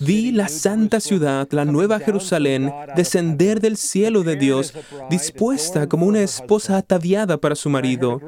Vi 0.00 0.32
la 0.32 0.48
santa 0.48 0.98
ciudad, 0.98 1.46
la 1.52 1.64
nueva 1.64 2.00
Jerusalén, 2.00 2.72
descender 2.96 3.60
del 3.60 3.76
cielo 3.76 4.24
de 4.24 4.34
Dios, 4.34 4.74
dispuesta 5.08 5.88
como 5.88 6.06
una 6.06 6.22
esposa 6.22 6.78
ataviada 6.78 7.38
para 7.38 7.54
su 7.54 7.70
marido. 7.70 8.20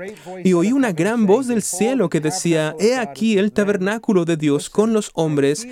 Y 0.45 0.53
oí 0.53 0.71
una 0.71 0.93
gran 0.93 1.27
voz 1.27 1.49
del 1.49 1.63
cielo 1.63 2.09
que 2.09 2.21
decía, 2.21 2.77
He 2.79 2.95
aquí 2.95 3.37
el 3.37 3.51
tabernáculo 3.51 4.25
de 4.25 4.37
Dios 4.37 4.71
con 4.71 4.93
los 4.93 5.11
hombres, 5.15 5.67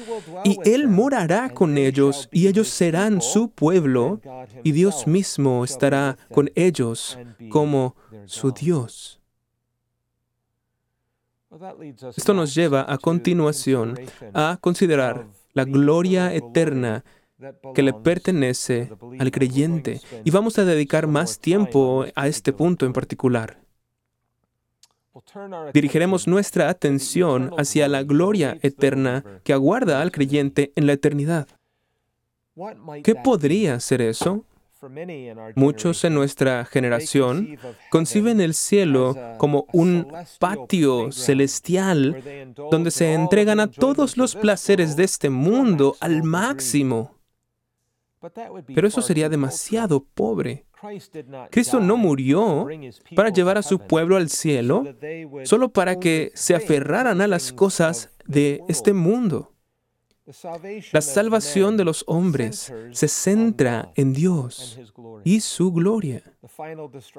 y 0.45 0.59
Él 0.65 0.89
morará 0.89 1.51
con 1.51 1.79
ellos 1.79 1.92
y 2.31 2.47
ellos 2.47 2.69
serán 2.69 3.21
su 3.21 3.51
pueblo 3.51 4.21
y 4.63 4.73
Dios 4.73 5.07
mismo 5.07 5.65
estará 5.65 6.17
con 6.31 6.51
ellos 6.55 7.19
como 7.51 7.97
su 8.27 8.53
Dios. 8.53 9.21
Esto 12.17 12.33
nos 12.33 12.55
lleva 12.55 12.87
a 12.89 12.99
continuación 12.99 13.99
a 14.33 14.59
considerar 14.61 15.27
la 15.53 15.65
gloria 15.65 16.35
eterna 16.35 17.05
que 17.75 17.83
le 17.83 17.93
pertenece 17.93 18.91
al 19.19 19.31
creyente. 19.31 20.01
Y 20.25 20.31
vamos 20.31 20.59
a 20.59 20.65
dedicar 20.65 21.07
más 21.07 21.39
tiempo 21.39 22.07
a 22.15 22.27
este 22.27 22.53
punto 22.53 22.87
en 22.87 22.93
particular. 22.93 23.59
Dirigiremos 25.75 26.27
nuestra 26.27 26.71
atención 26.71 27.51
hacia 27.59 27.87
la 27.89 28.03
gloria 28.03 28.59
eterna 28.63 29.25
que 29.45 29.53
aguarda 29.53 30.01
al 30.01 30.11
creyente 30.11 30.73
en 30.75 30.87
la 30.87 30.95
eternidad. 30.95 31.49
¿Qué 33.03 33.15
podría 33.15 33.81
ser 33.81 34.03
eso? 34.03 34.45
Muchos 35.55 36.03
en 36.05 36.15
nuestra 36.15 36.65
generación 36.65 37.57
conciben 37.91 38.41
el 38.41 38.55
cielo 38.55 39.17
como 39.39 39.67
un 39.73 40.09
patio 40.41 41.13
celestial 41.13 42.53
donde 42.71 42.91
se 42.91 43.15
entregan 43.15 43.61
a 43.61 43.69
todos 43.69 44.17
los 44.17 44.35
placeres 44.35 44.97
de 44.97 45.05
este 45.05 45.31
mundo 45.31 45.97
al 46.01 46.25
máximo. 46.25 47.15
Pero 48.75 48.89
eso 48.89 49.03
sería 49.03 49.29
demasiado 49.29 50.05
pobre. 50.05 50.67
Cristo 51.51 51.79
no 51.79 51.97
murió 51.97 52.67
para 53.15 53.29
llevar 53.29 53.59
a 53.59 53.63
su 53.63 53.79
pueblo 53.79 54.17
al 54.17 54.29
cielo 54.31 54.85
solo 55.45 55.69
para 55.69 56.01
que 56.01 56.33
se 56.35 56.57
aferraran 56.57 57.21
a 57.21 57.29
las 57.29 57.53
cosas 57.53 58.11
de 58.27 58.61
este 58.69 58.93
mundo. 58.93 59.52
La 60.93 61.01
salvación 61.01 61.77
de 61.77 61.85
los 61.85 62.05
hombres 62.07 62.73
se 62.93 63.09
centra 63.09 63.93
en 63.97 64.13
Dios 64.13 64.79
y 65.25 65.41
su 65.41 65.73
gloria. 65.73 66.23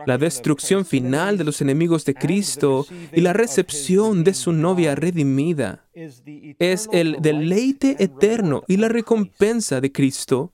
La 0.05 0.17
destrucción 0.17 0.85
final 0.85 1.37
de 1.37 1.43
los 1.43 1.59
enemigos 1.59 2.05
de 2.05 2.13
Cristo 2.13 2.85
y 3.11 3.19
la 3.19 3.33
recepción 3.33 4.23
de 4.23 4.33
su 4.33 4.53
novia 4.53 4.95
redimida 4.95 5.85
es 5.93 6.87
el 6.93 7.17
deleite 7.19 7.97
eterno 7.99 8.63
y 8.69 8.77
la 8.77 8.87
recompensa 8.87 9.81
de 9.81 9.91
Cristo, 9.91 10.53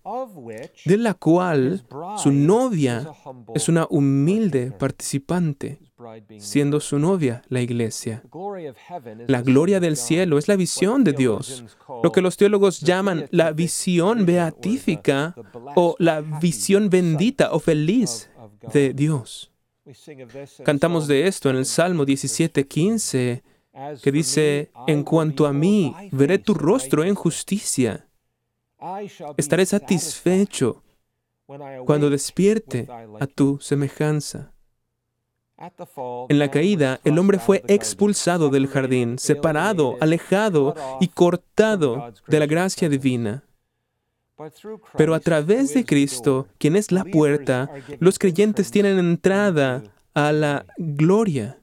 de 0.86 0.98
la 0.98 1.14
cual 1.14 1.86
su 2.18 2.32
novia 2.32 3.12
es 3.54 3.70
una 3.70 3.86
humilde 3.92 4.72
participante. 4.72 5.89
Siendo 6.38 6.80
su 6.80 7.00
novia, 7.00 7.42
la 7.50 7.62
iglesia. 7.62 8.24
La 9.28 9.42
gloria 9.42 9.80
del 9.80 9.98
cielo 9.98 10.38
es 10.38 10.48
la 10.48 10.56
visión 10.56 11.04
de 11.04 11.14
Dios, 11.14 11.64
lo 12.04 12.12
que 12.12 12.22
los 12.22 12.38
teólogos 12.38 12.80
llaman 12.82 13.28
la 13.32 13.52
visión 13.52 14.26
beatífica 14.26 15.36
o 15.76 15.96
la 16.00 16.22
visión 16.22 16.90
bendita 16.90 17.52
o 17.52 17.60
feliz 17.60 18.30
de 18.74 18.94
Dios. 18.94 19.52
Cantamos 20.64 21.08
de 21.08 21.28
esto 21.28 21.50
en 21.50 21.56
el 21.56 21.66
Salmo 21.66 22.06
17:15, 22.06 23.42
que 24.02 24.12
dice, 24.12 24.72
en 24.88 25.04
cuanto 25.04 25.48
a 25.48 25.54
mí, 25.54 25.96
veré 26.12 26.38
tu 26.38 26.54
rostro 26.54 27.04
en 27.04 27.16
justicia. 27.16 28.08
Estaré 29.38 29.66
satisfecho 29.66 30.84
cuando 31.86 32.10
despierte 32.10 32.88
a 33.20 33.26
tu 33.26 33.60
semejanza. 33.60 34.54
En 36.30 36.40
la 36.40 36.50
caída, 36.50 37.02
el 37.04 37.20
hombre 37.20 37.38
fue 37.38 37.64
expulsado 37.68 38.50
del 38.50 38.68
jardín, 38.68 39.20
separado, 39.20 39.98
alejado 40.00 40.76
y 41.02 41.10
cortado 41.10 42.14
de 42.28 42.40
la 42.40 42.46
gracia 42.46 42.88
divina. 42.88 43.44
Pero 44.96 45.14
a 45.14 45.20
través 45.20 45.74
de 45.74 45.86
Cristo, 45.86 46.48
quien 46.58 46.78
es 46.78 46.94
la 46.94 47.04
puerta, 47.04 47.70
los 48.00 48.18
creyentes 48.18 48.72
tienen 48.72 48.98
entrada 49.00 49.84
a 50.28 50.32
la 50.32 50.66
gloria. 50.78 51.58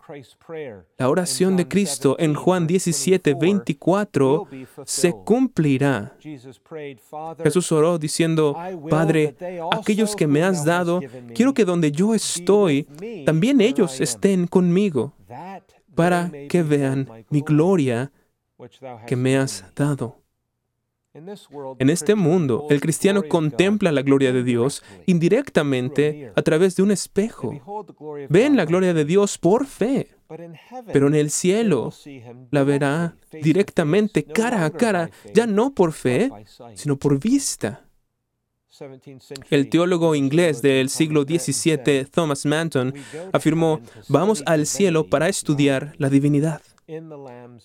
La 0.99 1.09
oración 1.09 1.57
de 1.57 1.67
Cristo 1.67 2.17
en 2.19 2.35
Juan 2.35 2.67
17, 2.67 3.35
24 3.35 4.49
se 4.85 5.13
cumplirá. 5.13 6.17
Jesús 7.43 7.73
oró 7.73 7.99
diciendo, 7.99 8.57
Padre, 8.89 9.37
aquellos 9.73 10.15
que 10.15 10.27
me 10.27 10.43
has 10.43 10.65
dado, 10.65 11.01
quiero 11.35 11.53
que 11.55 11.65
donde 11.65 11.91
yo 11.91 12.15
estoy, 12.15 12.85
también 13.25 13.61
ellos 13.61 14.01
estén 14.01 14.47
conmigo, 14.47 15.13
para 15.95 16.31
que 16.49 16.63
vean 16.63 17.09
mi 17.31 17.41
gloria 17.41 18.13
que 19.07 19.17
me 19.17 19.37
has 19.37 19.65
dado. 19.75 20.26
En 21.79 21.91
este 21.91 22.15
mundo, 22.15 22.67
el 22.69 22.81
cristiano 22.81 23.23
contempla 23.27 23.93
la 23.93 24.03
gloria 24.03 24.33
de 24.33 24.43
Dios 24.43 24.83
indirectamente 25.07 26.33
a 26.35 26.43
través 26.43 26.77
de 26.77 26.83
un 26.83 26.91
espejo. 26.91 27.53
Ven 28.29 28.57
la 28.57 28.65
gloria 28.65 28.93
de 28.93 29.05
Dios 29.05 29.39
por 29.39 29.67
fe, 29.67 30.09
pero 30.93 31.07
en 31.07 31.15
el 31.15 31.31
cielo 31.31 31.93
la 32.51 32.65
verá 32.65 33.17
directamente 33.43 34.25
cara 34.25 34.65
a 34.65 34.71
cara, 34.71 35.11
ya 35.35 35.47
no 35.47 35.75
por 35.75 35.93
fe, 35.93 36.31
sino 36.75 36.97
por 36.97 37.19
vista. 37.19 37.83
El 39.49 39.71
teólogo 39.71 40.15
inglés 40.15 40.61
del 40.61 40.91
siglo 40.91 41.23
XVII, 41.23 42.05
Thomas 42.11 42.45
Manton, 42.45 42.93
afirmó, 43.33 43.81
vamos 44.09 44.43
al 44.45 44.67
cielo 44.67 45.07
para 45.07 45.29
estudiar 45.29 45.95
la 45.97 46.11
divinidad, 46.11 46.61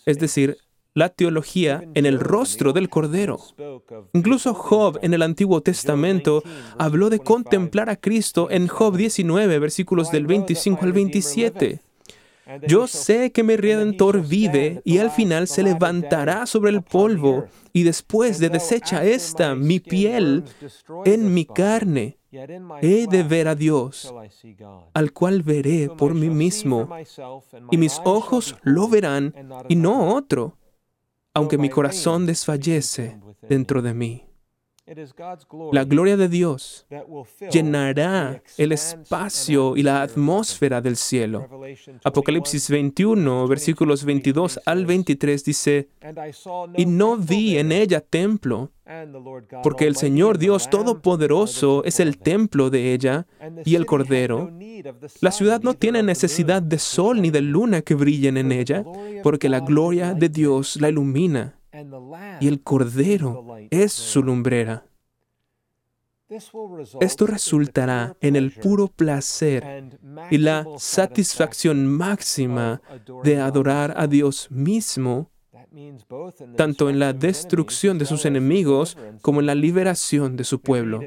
es 0.05 0.19
decir, 0.19 0.57
la 0.93 1.09
teología 1.09 1.83
en 1.93 2.05
el 2.05 2.19
rostro 2.19 2.73
del 2.73 2.89
Cordero. 2.89 3.39
Incluso 4.13 4.53
Job 4.53 4.99
en 5.01 5.13
el 5.13 5.21
Antiguo 5.21 5.61
Testamento 5.61 6.43
habló 6.77 7.09
de 7.09 7.19
contemplar 7.19 7.89
a 7.89 7.95
Cristo 7.95 8.49
en 8.49 8.67
Job 8.67 8.97
19, 8.97 9.59
versículos 9.59 10.11
del 10.11 10.27
25 10.27 10.83
al 10.83 10.93
27. 10.93 11.79
Yo 12.67 12.87
sé 12.87 13.31
que 13.31 13.43
mi 13.43 13.55
redentor 13.55 14.27
vive 14.27 14.81
y 14.83 14.97
al 14.97 15.11
final 15.11 15.47
se 15.47 15.63
levantará 15.63 16.45
sobre 16.45 16.71
el 16.71 16.81
polvo 16.81 17.45
y 17.71 17.83
después 17.83 18.39
de 18.39 18.49
deshecha 18.49 19.05
esta 19.05 19.55
mi 19.55 19.79
piel 19.79 20.43
en 21.05 21.33
mi 21.33 21.45
carne, 21.45 22.17
he 22.81 23.07
de 23.07 23.23
ver 23.23 23.47
a 23.47 23.55
Dios, 23.55 24.13
al 24.93 25.13
cual 25.13 25.43
veré 25.43 25.89
por 25.97 26.13
mí 26.13 26.29
mismo, 26.29 26.89
y 27.69 27.77
mis 27.77 28.01
ojos 28.03 28.57
lo 28.63 28.89
verán 28.89 29.33
y 29.69 29.75
no 29.75 30.13
otro 30.13 30.57
aunque 31.33 31.57
mi 31.57 31.69
corazón 31.69 32.25
desfallece 32.25 33.19
dentro 33.47 33.81
de 33.81 33.93
mí. 33.93 34.30
La 35.71 35.85
gloria 35.85 36.17
de 36.17 36.27
Dios 36.27 36.85
llenará 37.51 38.41
el 38.57 38.71
espacio 38.71 39.77
y 39.77 39.83
la 39.83 40.01
atmósfera 40.01 40.81
del 40.81 40.97
cielo. 40.97 41.47
Apocalipsis 42.03 42.69
21, 42.69 43.47
versículos 43.47 44.03
22 44.03 44.59
al 44.65 44.85
23 44.85 45.43
dice, 45.45 45.89
y 46.75 46.85
no 46.85 47.17
vi 47.17 47.57
en 47.57 47.71
ella 47.71 48.01
templo, 48.01 48.71
porque 49.63 49.87
el 49.87 49.95
Señor 49.95 50.37
Dios 50.37 50.69
Todopoderoso 50.69 51.83
es 51.85 51.99
el 51.99 52.17
templo 52.17 52.69
de 52.69 52.93
ella 52.93 53.27
y 53.63 53.75
el 53.75 53.85
Cordero. 53.85 54.51
La 55.21 55.31
ciudad 55.31 55.61
no 55.61 55.73
tiene 55.73 56.03
necesidad 56.03 56.61
de 56.61 56.79
sol 56.79 57.21
ni 57.21 57.29
de 57.29 57.41
luna 57.41 57.81
que 57.81 57.95
brillen 57.95 58.37
en 58.37 58.51
ella, 58.51 58.83
porque 59.23 59.47
la 59.47 59.61
gloria 59.61 60.13
de 60.13 60.27
Dios 60.27 60.81
la 60.81 60.89
ilumina 60.89 61.60
y 62.39 62.47
el 62.47 62.61
Cordero 62.61 63.45
es 63.69 63.93
su 63.93 64.23
lumbrera. 64.23 64.85
Esto 67.01 67.27
resultará 67.27 68.15
en 68.21 68.37
el 68.37 68.51
puro 68.51 68.87
placer 68.87 69.83
y 70.29 70.37
la 70.37 70.65
satisfacción 70.77 71.85
máxima 71.87 72.81
de 73.23 73.39
adorar 73.41 73.93
a 73.97 74.07
Dios 74.07 74.49
mismo, 74.49 75.29
tanto 76.55 76.89
en 76.89 76.99
la 76.99 77.11
destrucción 77.11 77.97
de 77.97 78.05
sus 78.05 78.25
enemigos 78.25 78.97
como 79.21 79.41
en 79.41 79.45
la 79.45 79.55
liberación 79.55 80.37
de 80.37 80.45
su 80.45 80.61
pueblo. 80.61 81.01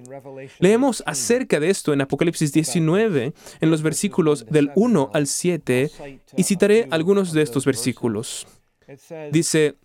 Leemos 0.59 1.03
acerca 1.07 1.59
de 1.59 1.71
esto 1.71 1.95
en 1.95 2.03
Apocalipsis 2.03 2.53
19, 2.53 3.33
en 3.61 3.71
los 3.71 3.83
versículos 3.83 4.45
del 4.47 4.73
1 4.75 5.11
al 5.15 5.27
7, 5.27 5.91
y 6.37 6.43
citaré 6.43 6.87
algunos 6.91 7.33
de 7.33 7.43
estos 7.43 7.65
versículos. 7.65 8.47
Dice, 9.33 9.77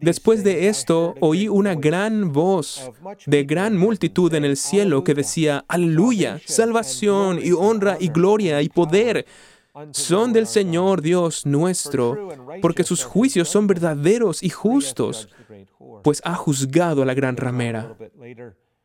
después 0.00 0.44
de 0.44 0.68
esto 0.68 1.14
oí 1.20 1.48
una 1.48 1.74
gran 1.74 2.32
voz 2.32 2.90
de 3.26 3.44
gran 3.44 3.76
multitud 3.76 4.32
en 4.34 4.44
el 4.44 4.56
cielo 4.56 5.02
que 5.04 5.14
decía, 5.14 5.64
aleluya, 5.68 6.40
salvación 6.44 7.38
y 7.42 7.52
honra 7.52 7.96
y 7.98 8.08
gloria 8.08 8.60
y 8.62 8.68
poder 8.68 9.26
son 9.90 10.32
del 10.32 10.46
Señor 10.46 11.02
Dios 11.02 11.46
nuestro, 11.46 12.28
porque 12.62 12.84
sus 12.84 13.02
juicios 13.02 13.48
son 13.48 13.66
verdaderos 13.66 14.42
y 14.42 14.48
justos, 14.48 15.28
pues 16.02 16.22
ha 16.24 16.34
juzgado 16.34 17.02
a 17.02 17.06
la 17.06 17.14
gran 17.14 17.36
ramera. 17.36 17.96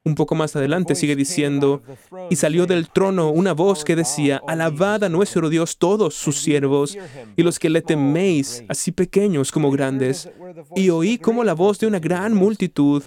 Un 0.06 0.16
poco 0.16 0.34
más 0.34 0.56
adelante 0.56 0.96
sigue 0.96 1.18
diciendo, 1.18 1.82
y 2.30 2.38
salió 2.38 2.66
del 2.66 2.90
trono 2.90 3.32
una 3.32 3.52
voz 3.52 3.84
que 3.84 3.98
decía, 3.98 4.42
alabad 4.48 5.04
a 5.04 5.10
nuestro 5.10 5.50
Dios 5.50 5.78
todos 5.78 6.16
sus 6.16 6.38
siervos 6.40 6.98
y 7.36 7.44
los 7.44 7.60
que 7.60 7.70
le 7.70 7.82
teméis, 7.82 8.64
así 8.70 8.94
pequeños 8.94 9.52
como 9.52 9.70
grandes. 9.72 10.30
Y 10.74 10.90
oí 10.90 11.18
como 11.18 11.44
la 11.44 11.54
voz 11.54 11.80
de 11.80 11.88
una 11.88 12.00
gran 12.00 12.34
multitud, 12.34 13.04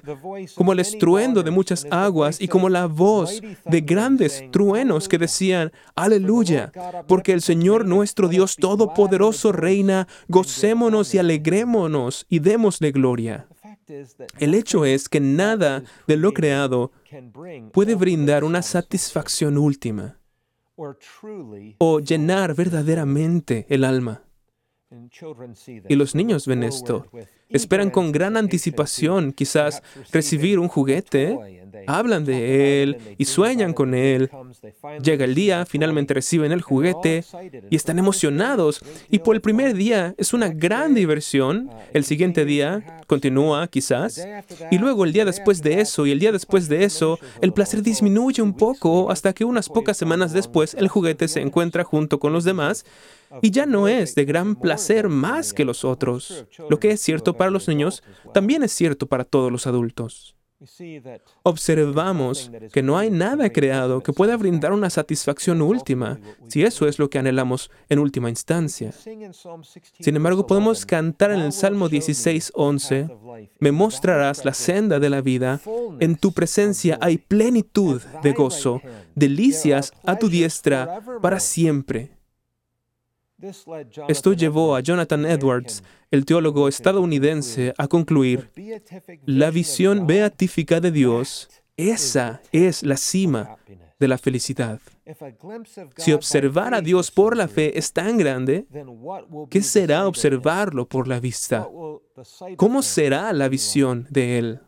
como 0.55 0.75
el 0.75 0.81
estruendo 0.81 1.43
de 1.43 1.51
muchas 1.51 1.87
aguas 1.91 2.39
y 2.39 2.47
como 2.47 2.69
la 2.69 2.87
voz 2.87 3.41
de 3.65 3.81
grandes 3.81 4.45
truenos 4.51 5.09
que 5.09 5.17
decían, 5.17 5.73
aleluya, 5.97 6.73
porque 7.09 7.33
el 7.33 7.41
Señor 7.41 7.87
nuestro 7.87 8.29
Dios 8.29 8.57
Todopoderoso 8.57 9.51
reina, 9.51 10.09
gocémonos 10.29 11.15
y 11.15 11.19
alegrémonos 11.19 12.27
y 12.29 12.41
démosle 12.41 12.93
gloria. 12.93 13.47
El 14.39 14.55
hecho 14.55 14.85
es 14.85 15.09
que 15.09 15.21
nada 15.21 15.83
de 16.07 16.17
lo 16.17 16.33
creado 16.33 16.93
puede 17.73 17.95
brindar 17.95 18.45
una 18.45 18.63
satisfacción 18.63 19.59
última 19.59 20.19
o 21.79 22.01
llenar 22.01 22.55
verdaderamente 22.55 23.67
el 23.69 23.85
alma. 23.85 24.23
Y 25.89 25.95
los 25.95 26.15
niños 26.15 26.47
ven 26.47 26.63
esto. 26.63 27.07
Esperan 27.53 27.91
con 27.91 28.13
gran 28.13 28.37
anticipación 28.37 29.33
quizás 29.33 29.83
recibir 30.13 30.59
un 30.59 30.69
juguete, 30.69 31.39
hablan 31.87 32.25
de 32.25 32.83
él 32.83 32.97
y 33.19 33.25
sueñan 33.25 33.73
con 33.73 33.95
él. 33.95 34.31
Llega 35.03 35.25
el 35.25 35.35
día, 35.35 35.67
finalmente 35.67 36.15
reciben 36.15 36.53
el 36.53 36.63
juguete 36.63 37.25
y 37.71 37.77
están 37.77 37.99
emocionados. 37.99 38.83
Y 39.11 39.21
por 39.21 39.35
el 39.35 39.41
primer 39.41 39.75
día 39.75 40.15
es 40.19 40.33
una 40.33 40.49
gran 40.49 40.95
diversión. 40.95 41.71
El 41.93 42.05
siguiente 42.05 42.45
día 42.45 43.01
continúa 43.07 43.67
quizás. 43.69 44.25
Y 44.71 44.79
luego 44.79 45.05
el 45.05 45.13
día 45.13 45.25
después 45.25 45.63
de 45.63 45.81
eso 45.81 46.07
y 46.07 46.13
el 46.13 46.19
día 46.19 46.33
después 46.33 46.69
de 46.69 46.85
eso, 46.85 47.19
el 47.41 47.53
placer 47.53 47.83
disminuye 47.83 48.43
un 48.43 48.55
poco 48.55 49.11
hasta 49.11 49.33
que 49.33 49.45
unas 49.45 49.69
pocas 49.69 49.97
semanas 49.97 50.33
después 50.33 50.75
el 50.75 50.89
juguete 50.89 51.29
se 51.29 51.41
encuentra 51.41 51.85
junto 51.85 52.19
con 52.19 52.33
los 52.33 52.45
demás 52.45 52.85
y 53.41 53.51
ya 53.51 53.65
no 53.65 53.89
es 53.89 54.15
de 54.15 54.25
gran 54.25 54.57
placer 54.57 55.09
más 55.09 55.55
que 55.55 55.65
los 55.65 55.85
otros. 55.85 56.45
Lo 56.69 56.79
que 56.79 56.91
es 56.91 57.01
cierto 57.01 57.35
para 57.43 57.51
los 57.51 57.67
niños 57.67 58.05
también 58.33 58.63
es 58.63 58.71
cierto 58.71 59.09
para 59.09 59.25
todos 59.25 59.51
los 59.51 59.67
adultos. 59.67 60.37
Observamos 61.43 62.53
que 62.73 62.85
no 62.85 62.97
hay 62.97 63.11
nada 63.11 63.51
creado 63.51 64.01
que 64.01 64.13
pueda 64.13 64.37
brindar 64.37 64.73
una 64.73 64.91
satisfacción 64.91 65.61
última, 65.61 66.21
si 66.47 66.63
eso 66.63 66.87
es 66.87 67.01
lo 67.01 67.11
que 67.11 67.19
anhelamos 67.19 67.69
en 67.89 67.99
última 67.99 68.29
instancia. 68.29 68.93
Sin 68.93 70.15
embargo, 70.15 70.47
podemos 70.47 70.87
cantar 70.87 71.33
en 71.33 71.41
el 71.41 71.53
Salmo 71.53 71.89
16:11, 71.89 73.11
me 73.59 73.73
mostrarás 73.73 74.45
la 74.45 74.55
senda 74.55 75.01
de 75.01 75.11
la 75.11 75.21
vida, 75.21 75.61
en 75.99 76.15
tu 76.15 76.31
presencia 76.31 76.97
hay 77.01 77.19
plenitud 77.19 78.01
de 78.23 78.33
gozo, 78.35 78.81
delicias 79.17 79.93
a 80.05 80.15
tu 80.15 80.29
diestra 80.29 81.03
para 81.21 81.41
siempre. 81.41 82.22
Esto 84.09 84.33
llevó 84.33 84.77
a 84.77 84.81
Jonathan 84.81 85.27
Edwards, 85.27 85.83
el 86.11 86.25
teólogo 86.25 86.69
estadounidense, 86.69 87.75
a 87.77 87.89
concluir, 87.89 88.51
la 89.27 89.51
visión 89.51 90.07
beatífica 90.07 90.81
de 90.81 90.93
Dios, 90.93 91.49
esa 91.77 92.41
es 92.53 92.83
la 92.83 92.97
cima 92.97 93.57
de 93.99 94.09
la 94.09 94.19
felicidad. 94.19 94.81
Si 95.97 96.13
observar 96.13 96.75
a 96.75 96.81
Dios 96.81 97.11
por 97.11 97.37
la 97.37 97.49
fe 97.49 97.77
es 97.79 97.93
tan 97.93 98.17
grande, 98.19 98.67
¿qué 99.51 99.63
será 99.63 100.07
observarlo 100.07 100.87
por 100.87 101.09
la 101.09 101.19
vista? 101.19 101.69
¿Cómo 102.57 102.83
será 102.83 103.33
la 103.33 103.49
visión 103.49 104.07
de 104.11 104.39
Él? 104.39 104.61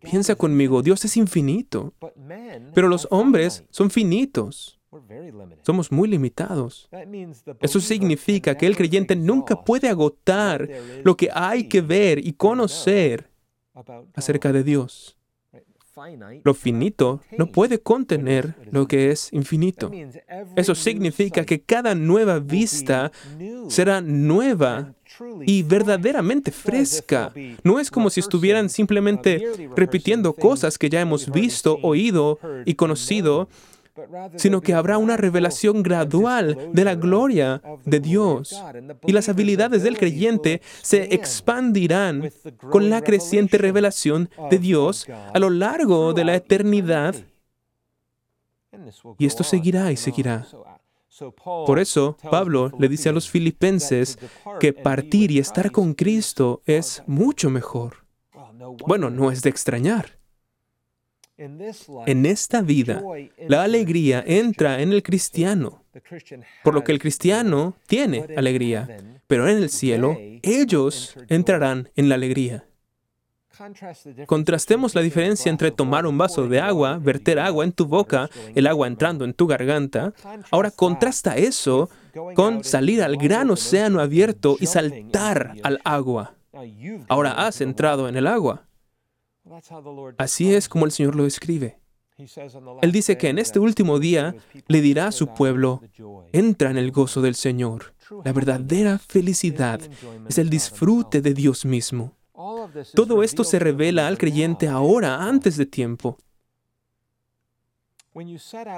Piensa 0.00 0.34
conmigo, 0.34 0.82
Dios 0.82 1.04
es 1.04 1.16
infinito, 1.16 1.92
pero 2.74 2.88
los 2.88 3.06
hombres 3.10 3.64
son 3.70 3.90
finitos. 3.90 4.75
Somos 5.62 5.90
muy 5.92 6.08
limitados. 6.08 6.88
Eso 7.60 7.80
significa 7.80 8.56
que 8.56 8.66
el 8.66 8.76
creyente 8.76 9.16
nunca 9.16 9.64
puede 9.64 9.88
agotar 9.88 10.68
lo 11.04 11.16
que 11.16 11.28
hay 11.32 11.68
que 11.68 11.80
ver 11.80 12.24
y 12.24 12.32
conocer 12.32 13.30
acerca 14.14 14.52
de 14.52 14.62
Dios. 14.62 15.16
Lo 16.44 16.52
finito 16.52 17.20
no 17.38 17.46
puede 17.46 17.78
contener 17.78 18.54
lo 18.70 18.86
que 18.86 19.10
es 19.10 19.32
infinito. 19.32 19.90
Eso 20.54 20.74
significa 20.74 21.44
que 21.44 21.62
cada 21.62 21.94
nueva 21.94 22.38
vista 22.38 23.10
será 23.68 24.02
nueva 24.02 24.94
y 25.46 25.62
verdaderamente 25.62 26.50
fresca. 26.50 27.32
No 27.64 27.80
es 27.80 27.90
como 27.90 28.10
si 28.10 28.20
estuvieran 28.20 28.68
simplemente 28.68 29.42
repitiendo 29.74 30.34
cosas 30.34 30.76
que 30.76 30.90
ya 30.90 31.00
hemos 31.00 31.30
visto, 31.30 31.78
oído 31.82 32.38
y 32.66 32.74
conocido, 32.74 33.48
sino 34.36 34.60
que 34.60 34.74
habrá 34.74 34.98
una 34.98 35.16
revelación 35.16 35.82
gradual 35.82 36.70
de 36.72 36.84
la 36.84 36.94
gloria 36.94 37.62
de 37.84 38.00
Dios. 38.00 38.62
Y 39.06 39.12
las 39.12 39.28
habilidades 39.28 39.82
del 39.82 39.98
creyente 39.98 40.60
se 40.82 41.14
expandirán 41.14 42.30
con 42.70 42.90
la 42.90 43.02
creciente 43.02 43.58
revelación 43.58 44.30
de 44.50 44.58
Dios 44.58 45.06
a 45.32 45.38
lo 45.38 45.50
largo 45.50 46.12
de 46.12 46.24
la 46.24 46.34
eternidad. 46.34 47.14
Y 49.18 49.26
esto 49.26 49.44
seguirá 49.44 49.92
y 49.92 49.96
seguirá. 49.96 50.46
Por 51.44 51.78
eso, 51.78 52.16
Pablo 52.30 52.70
le 52.78 52.88
dice 52.88 53.08
a 53.08 53.12
los 53.12 53.30
filipenses 53.30 54.18
que 54.60 54.72
partir 54.74 55.30
y 55.30 55.38
estar 55.38 55.70
con 55.72 55.94
Cristo 55.94 56.62
es 56.66 57.02
mucho 57.06 57.48
mejor. 57.48 58.04
Bueno, 58.86 59.10
no 59.10 59.30
es 59.30 59.42
de 59.42 59.50
extrañar. 59.50 60.15
En 61.38 62.24
esta 62.24 62.62
vida, 62.62 63.02
la 63.46 63.62
alegría 63.62 64.24
entra 64.26 64.80
en 64.80 64.92
el 64.92 65.02
cristiano, 65.02 65.84
por 66.64 66.72
lo 66.74 66.82
que 66.82 66.92
el 66.92 66.98
cristiano 66.98 67.76
tiene 67.86 68.26
alegría, 68.36 68.88
pero 69.26 69.48
en 69.48 69.58
el 69.58 69.68
cielo 69.68 70.16
ellos 70.42 71.14
entrarán 71.28 71.90
en 71.94 72.08
la 72.08 72.14
alegría. 72.14 72.64
Contrastemos 74.26 74.94
la 74.94 75.00
diferencia 75.00 75.50
entre 75.50 75.70
tomar 75.70 76.06
un 76.06 76.16
vaso 76.16 76.46
de 76.48 76.60
agua, 76.60 76.98
verter 76.98 77.38
agua 77.38 77.64
en 77.64 77.72
tu 77.72 77.86
boca, 77.86 78.28
el 78.54 78.66
agua 78.66 78.86
entrando 78.86 79.24
en 79.24 79.34
tu 79.34 79.46
garganta. 79.46 80.12
Ahora 80.50 80.70
contrasta 80.70 81.36
eso 81.36 81.88
con 82.34 82.64
salir 82.64 83.02
al 83.02 83.16
gran 83.16 83.50
océano 83.50 84.00
abierto 84.00 84.56
y 84.60 84.66
saltar 84.66 85.54
al 85.62 85.80
agua. 85.84 86.34
Ahora 87.08 87.32
has 87.46 87.60
entrado 87.60 88.08
en 88.08 88.16
el 88.16 88.26
agua. 88.26 88.65
Así 90.18 90.54
es 90.54 90.68
como 90.68 90.84
el 90.84 90.92
Señor 90.92 91.14
lo 91.14 91.26
escribe. 91.26 91.78
Él 92.80 92.92
dice 92.92 93.18
que 93.18 93.28
en 93.28 93.38
este 93.38 93.58
último 93.58 93.98
día 93.98 94.34
le 94.68 94.80
dirá 94.80 95.08
a 95.08 95.12
su 95.12 95.34
pueblo, 95.34 95.82
entra 96.32 96.70
en 96.70 96.78
el 96.78 96.90
gozo 96.90 97.20
del 97.20 97.34
Señor. 97.34 97.94
La 98.24 98.32
verdadera 98.32 98.98
felicidad 98.98 99.80
es 100.28 100.38
el 100.38 100.48
disfrute 100.48 101.20
de 101.20 101.34
Dios 101.34 101.64
mismo. 101.64 102.14
Todo 102.94 103.22
esto 103.22 103.44
se 103.44 103.58
revela 103.58 104.06
al 104.06 104.18
creyente 104.18 104.68
ahora, 104.68 105.24
antes 105.24 105.56
de 105.56 105.66
tiempo. 105.66 106.18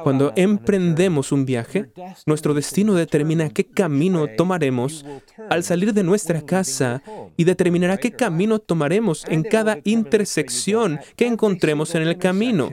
Cuando 0.03 0.33
emprendemos 0.37 1.33
un 1.33 1.44
viaje, 1.44 1.90
nuestro 2.27 2.55
destino 2.55 2.94
determina 2.94 3.48
qué 3.51 3.64
camino 3.64 4.27
tomaremos 4.27 5.05
al 5.48 5.62
salir 5.62 5.92
de 5.92 6.03
nuestra 6.03 6.42
casa 6.42 7.03
y 7.37 7.44
determinará 7.44 7.98
qué 7.98 8.11
camino 8.12 8.59
tomaremos 8.59 9.24
en 9.29 9.42
cada 9.44 9.79
intersección 9.85 10.98
que 11.16 11.27
encontremos 11.27 11.94
en 11.94 12.03
el 12.03 12.18
camino. 12.18 12.70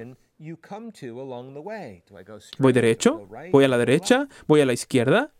¿Voy 2.59 2.73
derecho? 2.73 3.27
¿Voy 3.51 3.63
a 3.63 3.67
la 3.67 3.77
derecha? 3.77 4.27
¿Voy 4.47 4.61
a 4.61 4.65
la 4.65 4.73
izquierda? 4.73 5.31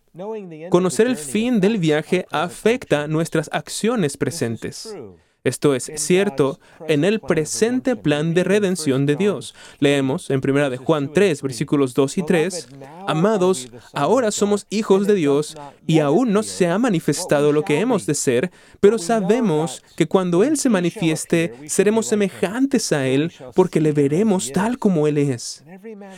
Conocer 0.70 1.08
el 1.08 1.18
fin 1.18 1.60
del 1.60 1.78
viaje 1.78 2.26
afecta 2.32 3.08
nuestras 3.08 3.50
acciones 3.52 4.16
presentes. 4.16 4.96
Esto 5.46 5.76
es 5.76 5.92
cierto 5.96 6.60
en 6.88 7.06
el 7.06 7.20
presente 7.20 7.96
plan 7.96 8.34
de 8.34 8.44
redención 8.44 9.06
de 9.06 9.16
Dios. 9.16 9.54
Leemos 9.80 10.32
en 10.32 10.42
1 10.44 10.72
de 10.72 10.78
Juan 10.78 11.14
3, 11.14 11.44
versículos 11.44 11.94
2 11.94 12.18
y 12.18 12.24
3, 12.24 12.68
Amados, 13.08 13.70
ahora 13.94 14.32
somos 14.32 14.66
hijos 14.72 15.06
de 15.06 15.14
Dios 15.14 15.56
y 15.86 16.00
aún 16.00 16.34
no 16.34 16.42
se 16.42 16.68
ha 16.68 16.80
manifestado 16.80 17.52
lo 17.52 17.62
que 17.62 17.80
hemos 17.80 18.08
de 18.08 18.16
ser, 18.16 18.52
pero 18.80 18.98
sabemos 18.98 19.84
que 19.96 20.08
cuando 20.08 20.44
Él 20.44 20.58
se 20.58 20.70
manifieste, 20.70 21.54
seremos 21.68 22.08
semejantes 22.08 22.92
a 22.92 23.06
Él 23.08 23.32
porque 23.54 23.80
le 23.80 23.92
veremos 23.92 24.52
tal 24.52 24.80
como 24.80 25.08
Él 25.08 25.20
es. 25.20 25.64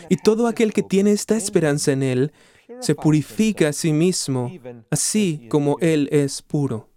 Y 0.08 0.16
todo 0.16 0.48
aquel 0.48 0.72
que 0.72 0.84
tiene 0.84 1.12
esta 1.12 1.36
esperanza 1.36 1.92
en 1.92 2.02
Él, 2.02 2.32
se 2.80 2.96
purifica 2.96 3.70
a 3.70 3.74
sí 3.74 3.92
mismo, 3.92 4.52
así 4.90 5.48
como 5.50 5.78
Él 5.80 6.08
es 6.12 6.42
puro. 6.42 6.90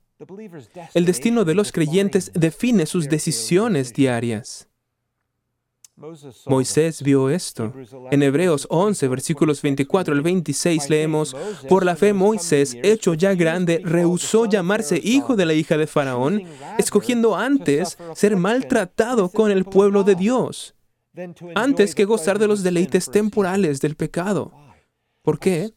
El 0.95 1.07
destino 1.07 1.45
de 1.45 1.55
los 1.55 1.73
creyentes 1.73 2.31
define 2.35 2.87
sus 2.87 3.09
decisiones 3.09 3.93
diarias. 3.93 4.69
Moisés 6.47 7.03
vio 7.03 7.29
esto. 7.29 7.73
En 8.11 8.23
Hebreos 8.23 8.67
11, 8.71 9.09
versículos 9.09 9.61
24 9.61 10.15
al 10.15 10.23
26 10.23 10.89
leemos, 10.89 11.37
Por 11.69 11.85
la 11.85 11.95
fe 11.95 12.15
Moisés, 12.15 12.77
hecho 12.83 13.15
ya 13.15 13.35
grande, 13.35 13.83
rehusó 13.85 14.47
llamarse 14.47 14.99
hijo 15.03 15.37
de 15.37 15.47
la 15.47 15.53
hija 15.53 15.77
de 15.77 15.87
Faraón, 15.87 16.45
escogiendo 16.79 17.37
antes 17.37 17.99
ser 18.15 18.37
maltratado 18.37 19.29
con 19.29 19.51
el 19.51 19.65
pueblo 19.65 20.03
de 20.03 20.15
Dios, 20.15 20.75
antes 21.55 21.95
que 21.95 22.07
gozar 22.07 22.39
de 22.39 22.49
los 22.49 22.63
deleites 22.63 23.11
temporales 23.11 23.81
del 23.81 23.95
pecado. 23.95 24.53
¿Por 25.31 25.39
qué? 25.39 25.73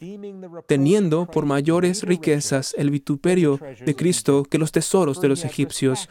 Teniendo 0.65 1.27
por 1.27 1.45
mayores 1.45 2.01
riquezas 2.01 2.73
el 2.75 2.89
vituperio 2.89 3.59
de 3.85 3.95
Cristo 3.95 4.45
que 4.49 4.57
los 4.57 4.71
tesoros 4.71 5.21
de 5.21 5.27
los 5.27 5.45
egipcios, 5.45 6.09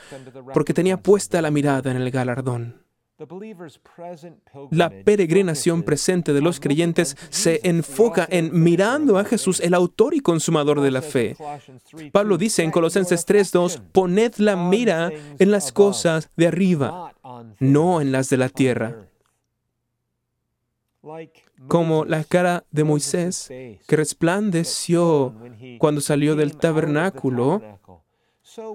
porque 0.54 0.72
tenía 0.72 1.02
puesta 1.02 1.42
la 1.42 1.50
mirada 1.50 1.90
en 1.90 1.96
el 1.96 2.12
galardón. 2.12 2.84
La 4.70 4.90
peregrinación 4.90 5.82
presente 5.82 6.32
de 6.32 6.40
los 6.40 6.60
creyentes 6.60 7.16
se 7.30 7.58
enfoca 7.64 8.28
en 8.30 8.62
mirando 8.62 9.18
a 9.18 9.24
Jesús, 9.24 9.58
el 9.58 9.74
autor 9.74 10.14
y 10.14 10.20
consumador 10.20 10.80
de 10.80 10.92
la 10.92 11.02
fe. 11.02 11.36
Pablo 12.12 12.38
dice 12.38 12.62
en 12.62 12.70
Colosenses 12.70 13.26
3:2, 13.26 13.80
poned 13.90 14.34
la 14.36 14.54
mira 14.54 15.10
en 15.40 15.50
las 15.50 15.72
cosas 15.72 16.30
de 16.36 16.46
arriba, 16.46 17.12
no 17.58 18.00
en 18.00 18.12
las 18.12 18.30
de 18.30 18.36
la 18.36 18.48
tierra 18.48 19.08
como 21.68 22.04
la 22.04 22.24
cara 22.24 22.64
de 22.70 22.84
Moisés 22.84 23.48
que 23.86 23.96
resplandeció 23.96 25.34
cuando 25.78 26.00
salió 26.00 26.36
del 26.36 26.56
tabernáculo. 26.56 27.62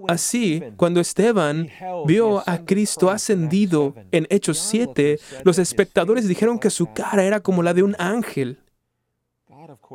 Así, 0.07 0.63
cuando 0.75 0.99
Esteban 0.99 1.69
vio 2.05 2.41
a 2.49 2.65
Cristo 2.65 3.09
ascendido 3.11 3.93
en 4.11 4.25
Hechos 4.29 4.57
7, 4.57 5.19
los 5.43 5.59
espectadores 5.59 6.27
dijeron 6.27 6.57
que 6.57 6.69
su 6.69 6.93
cara 6.93 7.23
era 7.23 7.41
como 7.41 7.61
la 7.61 7.73
de 7.73 7.83
un 7.83 7.95
ángel. 7.99 8.59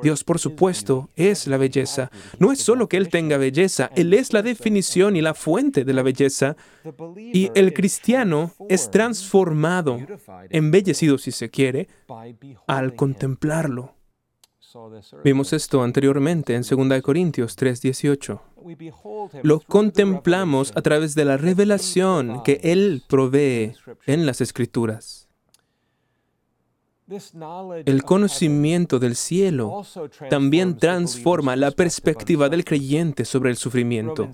Dios, 0.03 0.25
por 0.25 0.39
supuesto, 0.39 1.11
es 1.17 1.47
la 1.47 1.57
belleza. 1.57 2.11
No 2.39 2.53
es 2.53 2.61
solo 2.61 2.89
que 2.89 2.97
Él 2.97 3.09
tenga 3.09 3.37
belleza, 3.37 3.91
Él 3.97 4.15
es 4.15 4.33
la 4.33 4.43
definición 4.43 5.17
y 5.17 5.21
la 5.21 5.35
fuente 5.35 5.85
de 5.85 5.93
la 5.93 6.03
belleza. 6.03 6.57
Y 7.17 7.51
el 7.55 7.75
cristiano 7.75 8.53
es 8.69 8.91
transformado, 8.91 9.99
embellecido 10.51 11.19
si 11.19 11.33
se 11.33 11.51
quiere, 11.51 11.89
al 12.67 12.95
contemplarlo. 12.95 13.95
Vimos 15.23 15.53
esto 15.53 15.83
anteriormente 15.83 16.55
en 16.55 16.63
2 16.63 17.03
Corintios 17.03 17.57
3:18. 17.57 18.41
Lo 19.43 19.61
contemplamos 19.61 20.73
a 20.75 20.83
través 20.83 21.15
de 21.15 21.25
la 21.25 21.37
revelación 21.37 22.43
que 22.43 22.61
Él 22.63 23.03
provee 23.09 23.75
en 24.07 24.25
las 24.25 24.41
Escrituras. 24.41 25.22
El 27.85 28.03
conocimiento 28.05 28.99
del 28.99 29.17
cielo 29.17 29.85
también 30.31 30.77
transforma 30.79 31.57
la 31.57 31.71
perspectiva 31.71 32.49
del 32.49 32.65
creyente 32.65 33.25
sobre 33.25 33.51
el 33.51 33.57
sufrimiento. 33.57 34.29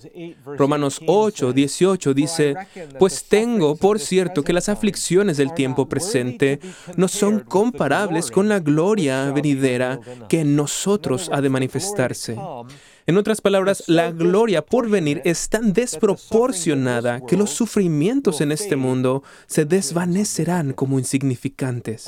Romanos 0.44 1.00
8, 1.06 1.52
18 1.52 2.14
dice, 2.14 2.54
Pues 2.98 3.24
tengo 3.24 3.76
por 3.76 3.98
cierto 3.98 4.42
que 4.42 4.52
las 4.52 4.68
aflicciones 4.68 5.36
del 5.36 5.54
tiempo 5.54 5.88
presente 5.88 6.60
no 6.96 7.08
son 7.08 7.40
comparables 7.40 8.30
con 8.30 8.48
la 8.48 8.60
gloria 8.60 9.30
venidera 9.32 10.00
que 10.28 10.40
en 10.40 10.56
nosotros 10.56 11.30
ha 11.32 11.40
de 11.40 11.48
manifestarse. 11.48 12.36
En 13.08 13.16
otras 13.16 13.40
palabras, 13.40 13.84
la 13.86 14.10
gloria 14.10 14.60
por 14.60 14.90
venir 14.90 15.22
es 15.24 15.48
tan 15.48 15.72
desproporcionada 15.72 17.24
que 17.24 17.38
los 17.38 17.48
sufrimientos 17.48 18.42
en 18.42 18.52
este 18.52 18.76
mundo 18.76 19.22
se 19.46 19.64
desvanecerán 19.64 20.74
como 20.74 20.98
insignificantes. 20.98 22.04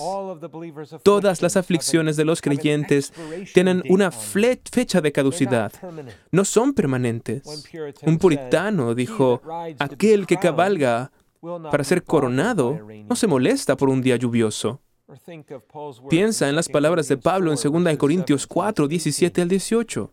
Todas 1.02 1.40
las 1.40 1.56
aflicciones 1.56 2.16
de 2.16 2.26
los 2.26 2.42
creyentes 2.42 3.14
tienen 3.54 3.82
una 3.88 4.10
fecha 4.10 5.00
de 5.00 5.10
caducidad. 5.10 5.72
No 6.32 6.44
son 6.44 6.74
permanentes. 6.74 7.44
Un 8.02 8.18
puritano 8.18 8.94
dijo, 8.94 9.40
aquel 9.78 10.26
que 10.26 10.36
cabalga 10.36 11.12
para 11.70 11.82
ser 11.82 12.04
coronado 12.04 12.78
no 13.08 13.16
se 13.16 13.26
molesta 13.26 13.74
por 13.74 13.88
un 13.88 14.02
día 14.02 14.16
lluvioso. 14.16 14.82
Piensa 16.08 16.48
en 16.48 16.56
las 16.56 16.68
palabras 16.68 17.08
de 17.08 17.16
Pablo 17.16 17.52
en 17.52 17.58
2 17.84 17.96
Corintios 17.96 18.46
4, 18.46 18.88
17 18.88 19.42
al 19.42 19.48
18. 19.48 20.12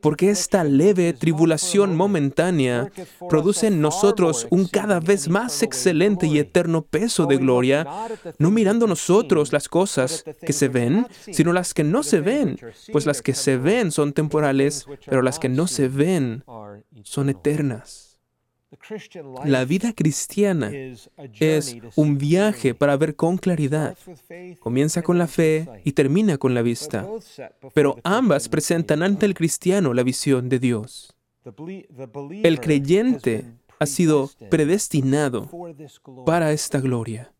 Porque 0.00 0.30
esta 0.30 0.64
leve 0.64 1.12
tribulación 1.12 1.96
momentánea 1.96 2.90
produce 3.28 3.68
en 3.68 3.80
nosotros 3.80 4.46
un 4.50 4.66
cada 4.66 5.00
vez 5.00 5.28
más 5.28 5.62
excelente 5.62 6.26
y 6.26 6.38
eterno 6.38 6.82
peso 6.82 7.26
de 7.26 7.36
gloria, 7.36 7.86
no 8.38 8.50
mirando 8.50 8.86
nosotros 8.86 9.52
las 9.52 9.68
cosas 9.68 10.24
que 10.40 10.52
se 10.52 10.68
ven, 10.68 11.06
sino 11.30 11.52
las 11.52 11.74
que 11.74 11.84
no 11.84 12.02
se 12.02 12.20
ven, 12.20 12.58
pues 12.92 13.06
las 13.06 13.22
que 13.22 13.34
se 13.34 13.56
ven 13.56 13.92
son 13.92 14.12
temporales, 14.12 14.86
pero 15.06 15.22
las 15.22 15.38
que 15.38 15.48
no 15.48 15.66
se 15.66 15.88
ven 15.88 16.44
son 17.02 17.28
eternas. 17.28 18.07
La 19.44 19.64
vida 19.64 19.92
cristiana 19.94 20.70
es 20.70 21.10
un 21.96 22.18
viaje 22.18 22.74
para 22.74 22.96
ver 22.96 23.16
con 23.16 23.38
claridad. 23.38 23.96
Comienza 24.60 25.02
con 25.02 25.16
la 25.16 25.26
fe 25.26 25.66
y 25.84 25.92
termina 25.92 26.36
con 26.36 26.54
la 26.54 26.62
vista, 26.62 27.08
pero 27.74 27.96
ambas 28.04 28.48
presentan 28.48 29.02
ante 29.02 29.24
el 29.26 29.34
cristiano 29.34 29.94
la 29.94 30.02
visión 30.02 30.48
de 30.48 30.58
Dios. 30.58 31.14
El 32.42 32.60
creyente 32.60 33.44
ha 33.78 33.86
sido 33.86 34.30
predestinado 34.50 35.48
para 36.26 36.52
esta 36.52 36.80
gloria. 36.80 37.32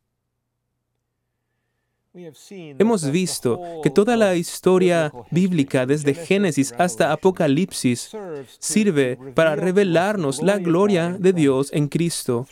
Hemos 2.79 3.11
visto 3.11 3.61
que 3.83 3.91
toda 3.91 4.17
la 4.17 4.35
historia 4.35 5.13
bíblica, 5.31 5.87
desde 5.87 6.15
Génesis 6.15 6.75
hasta 6.79 7.13
Apocalipsis, 7.13 8.11
sirve 8.59 9.19
para 9.35 9.57
revelarnos 9.57 10.43
la 10.43 10.59
gloria 10.59 11.17
de 11.19 11.33
Dios 11.33 11.71
en 11.73 11.89
Cristo 11.89 12.47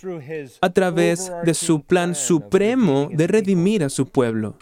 a 0.61 0.71
través 0.71 1.33
de 1.45 1.55
su 1.55 1.83
plan 1.83 2.15
supremo 2.15 3.09
de 3.13 3.27
redimir 3.27 3.85
a 3.85 3.89
su 3.89 4.07
pueblo. 4.07 4.57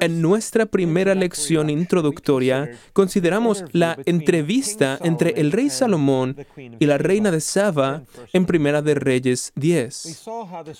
En 0.00 0.22
nuestra 0.22 0.66
primera 0.66 1.14
lección 1.14 1.68
introductoria 1.68 2.70
consideramos 2.92 3.64
la 3.72 3.98
entrevista 4.06 4.98
entre 5.02 5.30
el 5.40 5.50
rey 5.50 5.68
Salomón 5.68 6.36
y 6.56 6.86
la 6.86 6.96
reina 6.96 7.30
de 7.30 7.40
Saba 7.40 8.04
en 8.32 8.46
Primera 8.46 8.82
de 8.82 8.94
Reyes 8.94 9.52
10. 9.56 10.24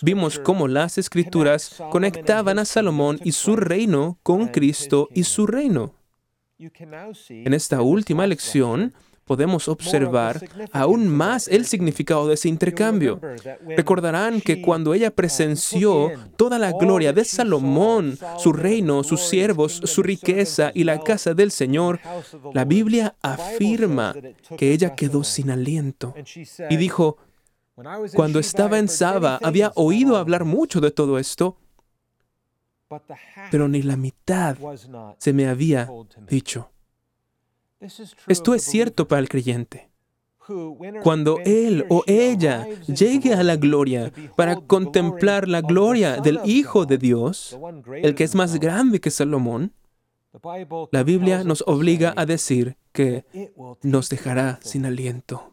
Vimos 0.03 0.38
cómo 0.38 0.69
las 0.69 0.99
escrituras 0.99 1.83
conectaban 1.90 2.59
a 2.59 2.64
Salomón 2.64 3.19
y 3.25 3.33
su 3.33 3.57
reino 3.57 4.19
con 4.23 4.49
Cristo 4.49 5.09
y 5.12 5.25
su 5.25 5.47
reino. 5.47 5.95
En 6.59 7.55
esta 7.55 7.81
última 7.83 8.27
lección, 8.27 8.93
podemos 9.31 9.69
observar 9.69 10.45
aún 10.73 11.07
más 11.07 11.47
el 11.47 11.64
significado 11.64 12.27
de 12.27 12.35
ese 12.35 12.49
intercambio. 12.49 13.21
Recordarán 13.77 14.40
que 14.40 14.61
cuando 14.61 14.93
ella 14.93 15.12
presenció 15.12 16.11
toda 16.35 16.59
la 16.59 16.73
gloria 16.73 17.12
de 17.12 17.25
Salomón, 17.25 18.19
su 18.38 18.53
reino, 18.53 19.05
sus 19.05 19.21
siervos, 19.21 19.83
su 19.85 20.03
riqueza 20.03 20.73
y 20.75 20.83
la 20.83 20.99
casa 20.99 21.33
del 21.33 21.53
Señor, 21.53 22.01
la 22.53 22.64
Biblia 22.64 23.14
afirma 23.23 24.16
que 24.59 24.73
ella 24.73 24.97
quedó 24.97 25.23
sin 25.23 25.53
aliento. 25.53 26.12
Y 26.69 26.77
dijo, 26.77 27.16
cuando 28.12 28.40
estaba 28.40 28.81
en 28.81 28.88
Saba 28.88 29.38
había 29.45 29.71
oído 29.77 30.16
hablar 30.16 30.45
mucho 30.45 30.81
de 30.81 30.90
todo 30.90 31.21
esto, 31.21 31.57
pero 33.53 33.69
ni 33.69 33.83
la 33.83 33.97
mitad 33.97 34.57
se 35.19 35.33
me 35.33 35.47
había 35.47 35.88
dicho. 36.29 36.73
Esto 38.27 38.55
es 38.55 38.62
cierto 38.62 39.09
para 39.09 39.21
el 39.21 39.29
creyente. 39.29 39.90
Cuando 41.03 41.38
él 41.45 41.87
o 41.90 42.03
ella 42.07 42.66
llegue 42.87 43.35
a 43.35 43.43
la 43.43 43.57
gloria 43.57 44.12
para 44.37 44.57
contemplar 44.57 45.49
la 45.49 45.61
gloria 45.61 46.16
del 46.16 46.40
Hijo 46.45 46.87
de 46.87 46.99
Dios, 46.99 47.59
el 48.03 48.14
que 48.14 48.25
es 48.25 48.35
más 48.35 48.59
grande 48.59 49.01
que 49.01 49.11
Salomón, 49.11 49.73
la 50.90 51.03
Biblia 51.03 51.45
nos 51.45 51.62
obliga 51.66 52.12
a 52.16 52.27
decir 52.27 52.77
que 52.93 53.25
nos 53.83 54.09
dejará 54.09 54.59
sin 54.62 54.87
aliento. 54.87 55.50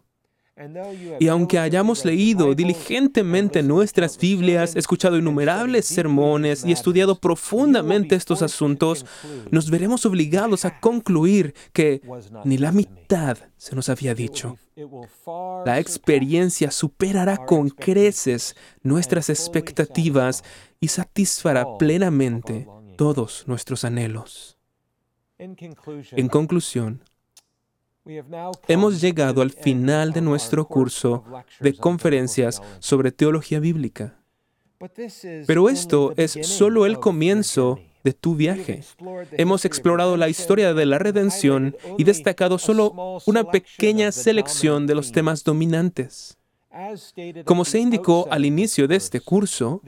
Y 1.19 1.27
aunque 1.27 1.59
hayamos 1.59 2.03
leído 2.03 2.55
diligentemente 2.55 3.61
nuestras 3.61 4.17
Biblias, 4.17 4.75
escuchado 4.75 5.17
innumerables 5.17 5.85
sermones 5.85 6.65
y 6.65 6.71
estudiado 6.71 7.19
profundamente 7.19 8.15
estos 8.15 8.41
asuntos, 8.41 9.05
nos 9.51 9.69
veremos 9.69 10.05
obligados 10.05 10.65
a 10.65 10.79
concluir 10.79 11.53
que 11.73 12.01
ni 12.43 12.57
la 12.57 12.71
mitad 12.71 13.37
se 13.57 13.75
nos 13.75 13.89
había 13.89 14.15
dicho. 14.15 14.57
La 15.65 15.79
experiencia 15.79 16.71
superará 16.71 17.37
con 17.37 17.69
creces 17.69 18.55
nuestras 18.81 19.29
expectativas 19.29 20.43
y 20.79 20.87
satisfará 20.87 21.77
plenamente 21.77 22.67
todos 22.95 23.43
nuestros 23.47 23.83
anhelos. 23.83 24.57
En 25.37 26.29
conclusión, 26.29 27.03
Hemos 28.67 29.01
llegado 29.01 29.41
al 29.41 29.51
final 29.51 30.13
de 30.13 30.21
nuestro 30.21 30.67
curso 30.67 31.23
de 31.59 31.75
conferencias 31.75 32.61
sobre 32.79 33.11
teología 33.11 33.59
bíblica. 33.59 34.19
Pero 35.47 35.69
esto 35.69 36.13
es 36.17 36.37
solo 36.43 36.85
el 36.85 36.99
comienzo 36.99 37.79
de 38.03 38.13
tu 38.13 38.35
viaje. 38.35 38.83
Hemos 39.31 39.65
explorado 39.65 40.17
la 40.17 40.29
historia 40.29 40.73
de 40.73 40.85
la 40.85 40.99
redención 40.99 41.75
y 41.97 42.03
destacado 42.03 42.57
solo 42.57 43.19
una 43.25 43.43
pequeña 43.43 44.11
selección 44.11 44.87
de 44.87 44.95
los 44.95 45.11
temas 45.11 45.43
dominantes. 45.43 46.36
Como 47.45 47.65
se 47.65 47.79
indicó 47.79 48.27
al 48.29 48.45
inicio 48.45 48.87
de 48.87 48.95
este 48.95 49.19
curso, 49.19 49.81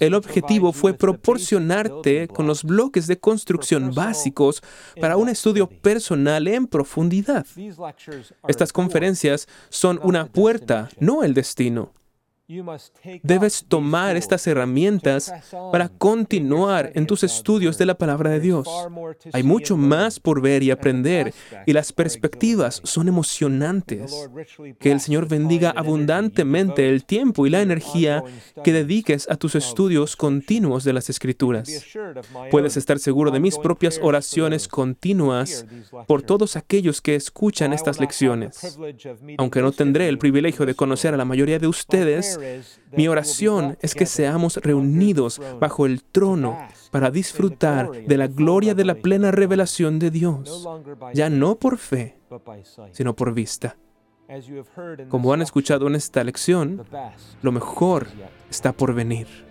el 0.00 0.14
objetivo 0.14 0.72
fue 0.72 0.94
proporcionarte 0.94 2.28
con 2.28 2.46
los 2.46 2.62
bloques 2.64 3.06
de 3.06 3.18
construcción 3.18 3.92
básicos 3.94 4.62
para 5.00 5.16
un 5.16 5.28
estudio 5.28 5.68
personal 5.68 6.46
en 6.48 6.66
profundidad. 6.66 7.46
Estas 8.46 8.72
conferencias 8.72 9.48
son 9.68 10.00
una 10.02 10.26
puerta, 10.26 10.88
no 10.98 11.22
el 11.22 11.34
destino. 11.34 11.92
Debes 13.22 13.64
tomar 13.68 14.16
estas 14.16 14.46
herramientas 14.46 15.32
para 15.70 15.88
continuar 15.88 16.90
en 16.94 17.06
tus 17.06 17.22
estudios 17.22 17.78
de 17.78 17.86
la 17.86 17.94
palabra 17.94 18.30
de 18.30 18.40
Dios. 18.40 18.68
Hay 19.32 19.42
mucho 19.42 19.76
más 19.76 20.18
por 20.18 20.40
ver 20.40 20.62
y 20.62 20.70
aprender 20.70 21.32
y 21.66 21.72
las 21.72 21.92
perspectivas 21.92 22.80
son 22.84 23.08
emocionantes. 23.08 24.28
Que 24.78 24.90
el 24.90 25.00
Señor 25.00 25.28
bendiga 25.28 25.70
abundantemente 25.70 26.88
el 26.88 27.04
tiempo 27.04 27.46
y 27.46 27.50
la 27.50 27.62
energía 27.62 28.24
que 28.64 28.72
dediques 28.72 29.28
a 29.30 29.36
tus 29.36 29.54
estudios 29.54 30.16
continuos 30.16 30.84
de 30.84 30.92
las 30.92 31.08
Escrituras. 31.10 31.86
Puedes 32.50 32.76
estar 32.76 32.98
seguro 32.98 33.30
de 33.30 33.40
mis 33.40 33.58
propias 33.58 34.00
oraciones 34.02 34.66
continuas 34.66 35.66
por 36.06 36.22
todos 36.22 36.56
aquellos 36.56 37.00
que 37.00 37.14
escuchan 37.14 37.72
estas 37.72 38.00
lecciones. 38.00 38.78
Aunque 39.38 39.62
no 39.62 39.72
tendré 39.72 40.08
el 40.08 40.18
privilegio 40.18 40.66
de 40.66 40.74
conocer 40.74 41.14
a 41.14 41.16
la 41.16 41.24
mayoría 41.24 41.58
de 41.58 41.68
ustedes, 41.68 42.39
mi 42.92 43.08
oración 43.08 43.76
es 43.80 43.94
que 43.94 44.06
seamos 44.06 44.56
reunidos 44.56 45.40
bajo 45.60 45.86
el 45.86 46.02
trono 46.02 46.58
para 46.90 47.10
disfrutar 47.10 47.90
de 47.90 48.16
la 48.16 48.26
gloria 48.26 48.74
de 48.74 48.84
la 48.84 48.94
plena 48.94 49.30
revelación 49.30 49.98
de 49.98 50.10
Dios, 50.10 50.68
ya 51.14 51.30
no 51.30 51.56
por 51.58 51.78
fe, 51.78 52.18
sino 52.92 53.14
por 53.14 53.32
vista. 53.32 53.76
Como 55.08 55.32
han 55.32 55.42
escuchado 55.42 55.88
en 55.88 55.96
esta 55.96 56.22
lección, 56.22 56.84
lo 57.42 57.52
mejor 57.52 58.06
está 58.48 58.72
por 58.72 58.94
venir. 58.94 59.49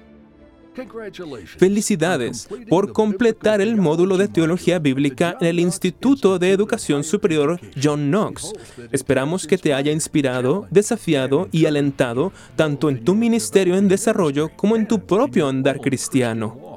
Felicidades 1.58 2.47
por 2.69 2.93
completar 2.93 3.62
el 3.62 3.75
módulo 3.75 4.17
de 4.17 4.27
teología 4.27 4.79
bíblica 4.79 5.38
en 5.41 5.47
el 5.47 5.60
Instituto 5.60 6.39
de 6.39 6.51
Educación 6.51 7.03
Superior 7.03 7.60
John 7.82 8.10
Knox. 8.10 8.53
Esperamos 8.91 9.47
que 9.47 9.58
te 9.58 9.73
haya 9.73 9.91
inspirado, 9.91 10.67
desafiado 10.69 11.47
y 11.51 11.65
alentado 11.65 12.32
tanto 12.55 12.89
en 12.89 13.03
tu 13.03 13.15
ministerio 13.15 13.75
en 13.75 13.88
desarrollo 13.88 14.49
como 14.55 14.75
en 14.75 14.88
tu 14.88 14.99
propio 15.05 15.47
andar 15.47 15.79
cristiano. 15.79 16.68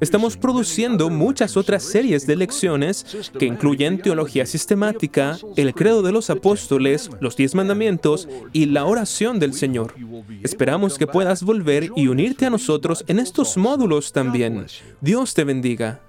Estamos 0.00 0.36
produciendo 0.36 1.10
muchas 1.10 1.56
otras 1.56 1.82
series 1.82 2.26
de 2.26 2.36
lecciones 2.36 3.06
que 3.38 3.46
incluyen 3.46 4.00
teología 4.00 4.46
sistemática, 4.46 5.38
el 5.56 5.74
credo 5.74 6.02
de 6.02 6.12
los 6.12 6.30
apóstoles, 6.30 7.10
los 7.20 7.36
diez 7.36 7.54
mandamientos 7.54 8.28
y 8.52 8.66
la 8.66 8.84
oración 8.84 9.38
del 9.38 9.54
Señor. 9.54 9.94
Esperamos 10.42 10.98
que 10.98 11.06
puedas 11.06 11.42
volver 11.42 11.90
y 11.96 12.08
unirte 12.08 12.46
a 12.46 12.50
nosotros 12.50 13.04
en 13.08 13.18
estos 13.18 13.56
módulos 13.56 14.12
también. 14.12 14.66
Dios 15.00 15.34
te 15.34 15.44
bendiga. 15.44 16.00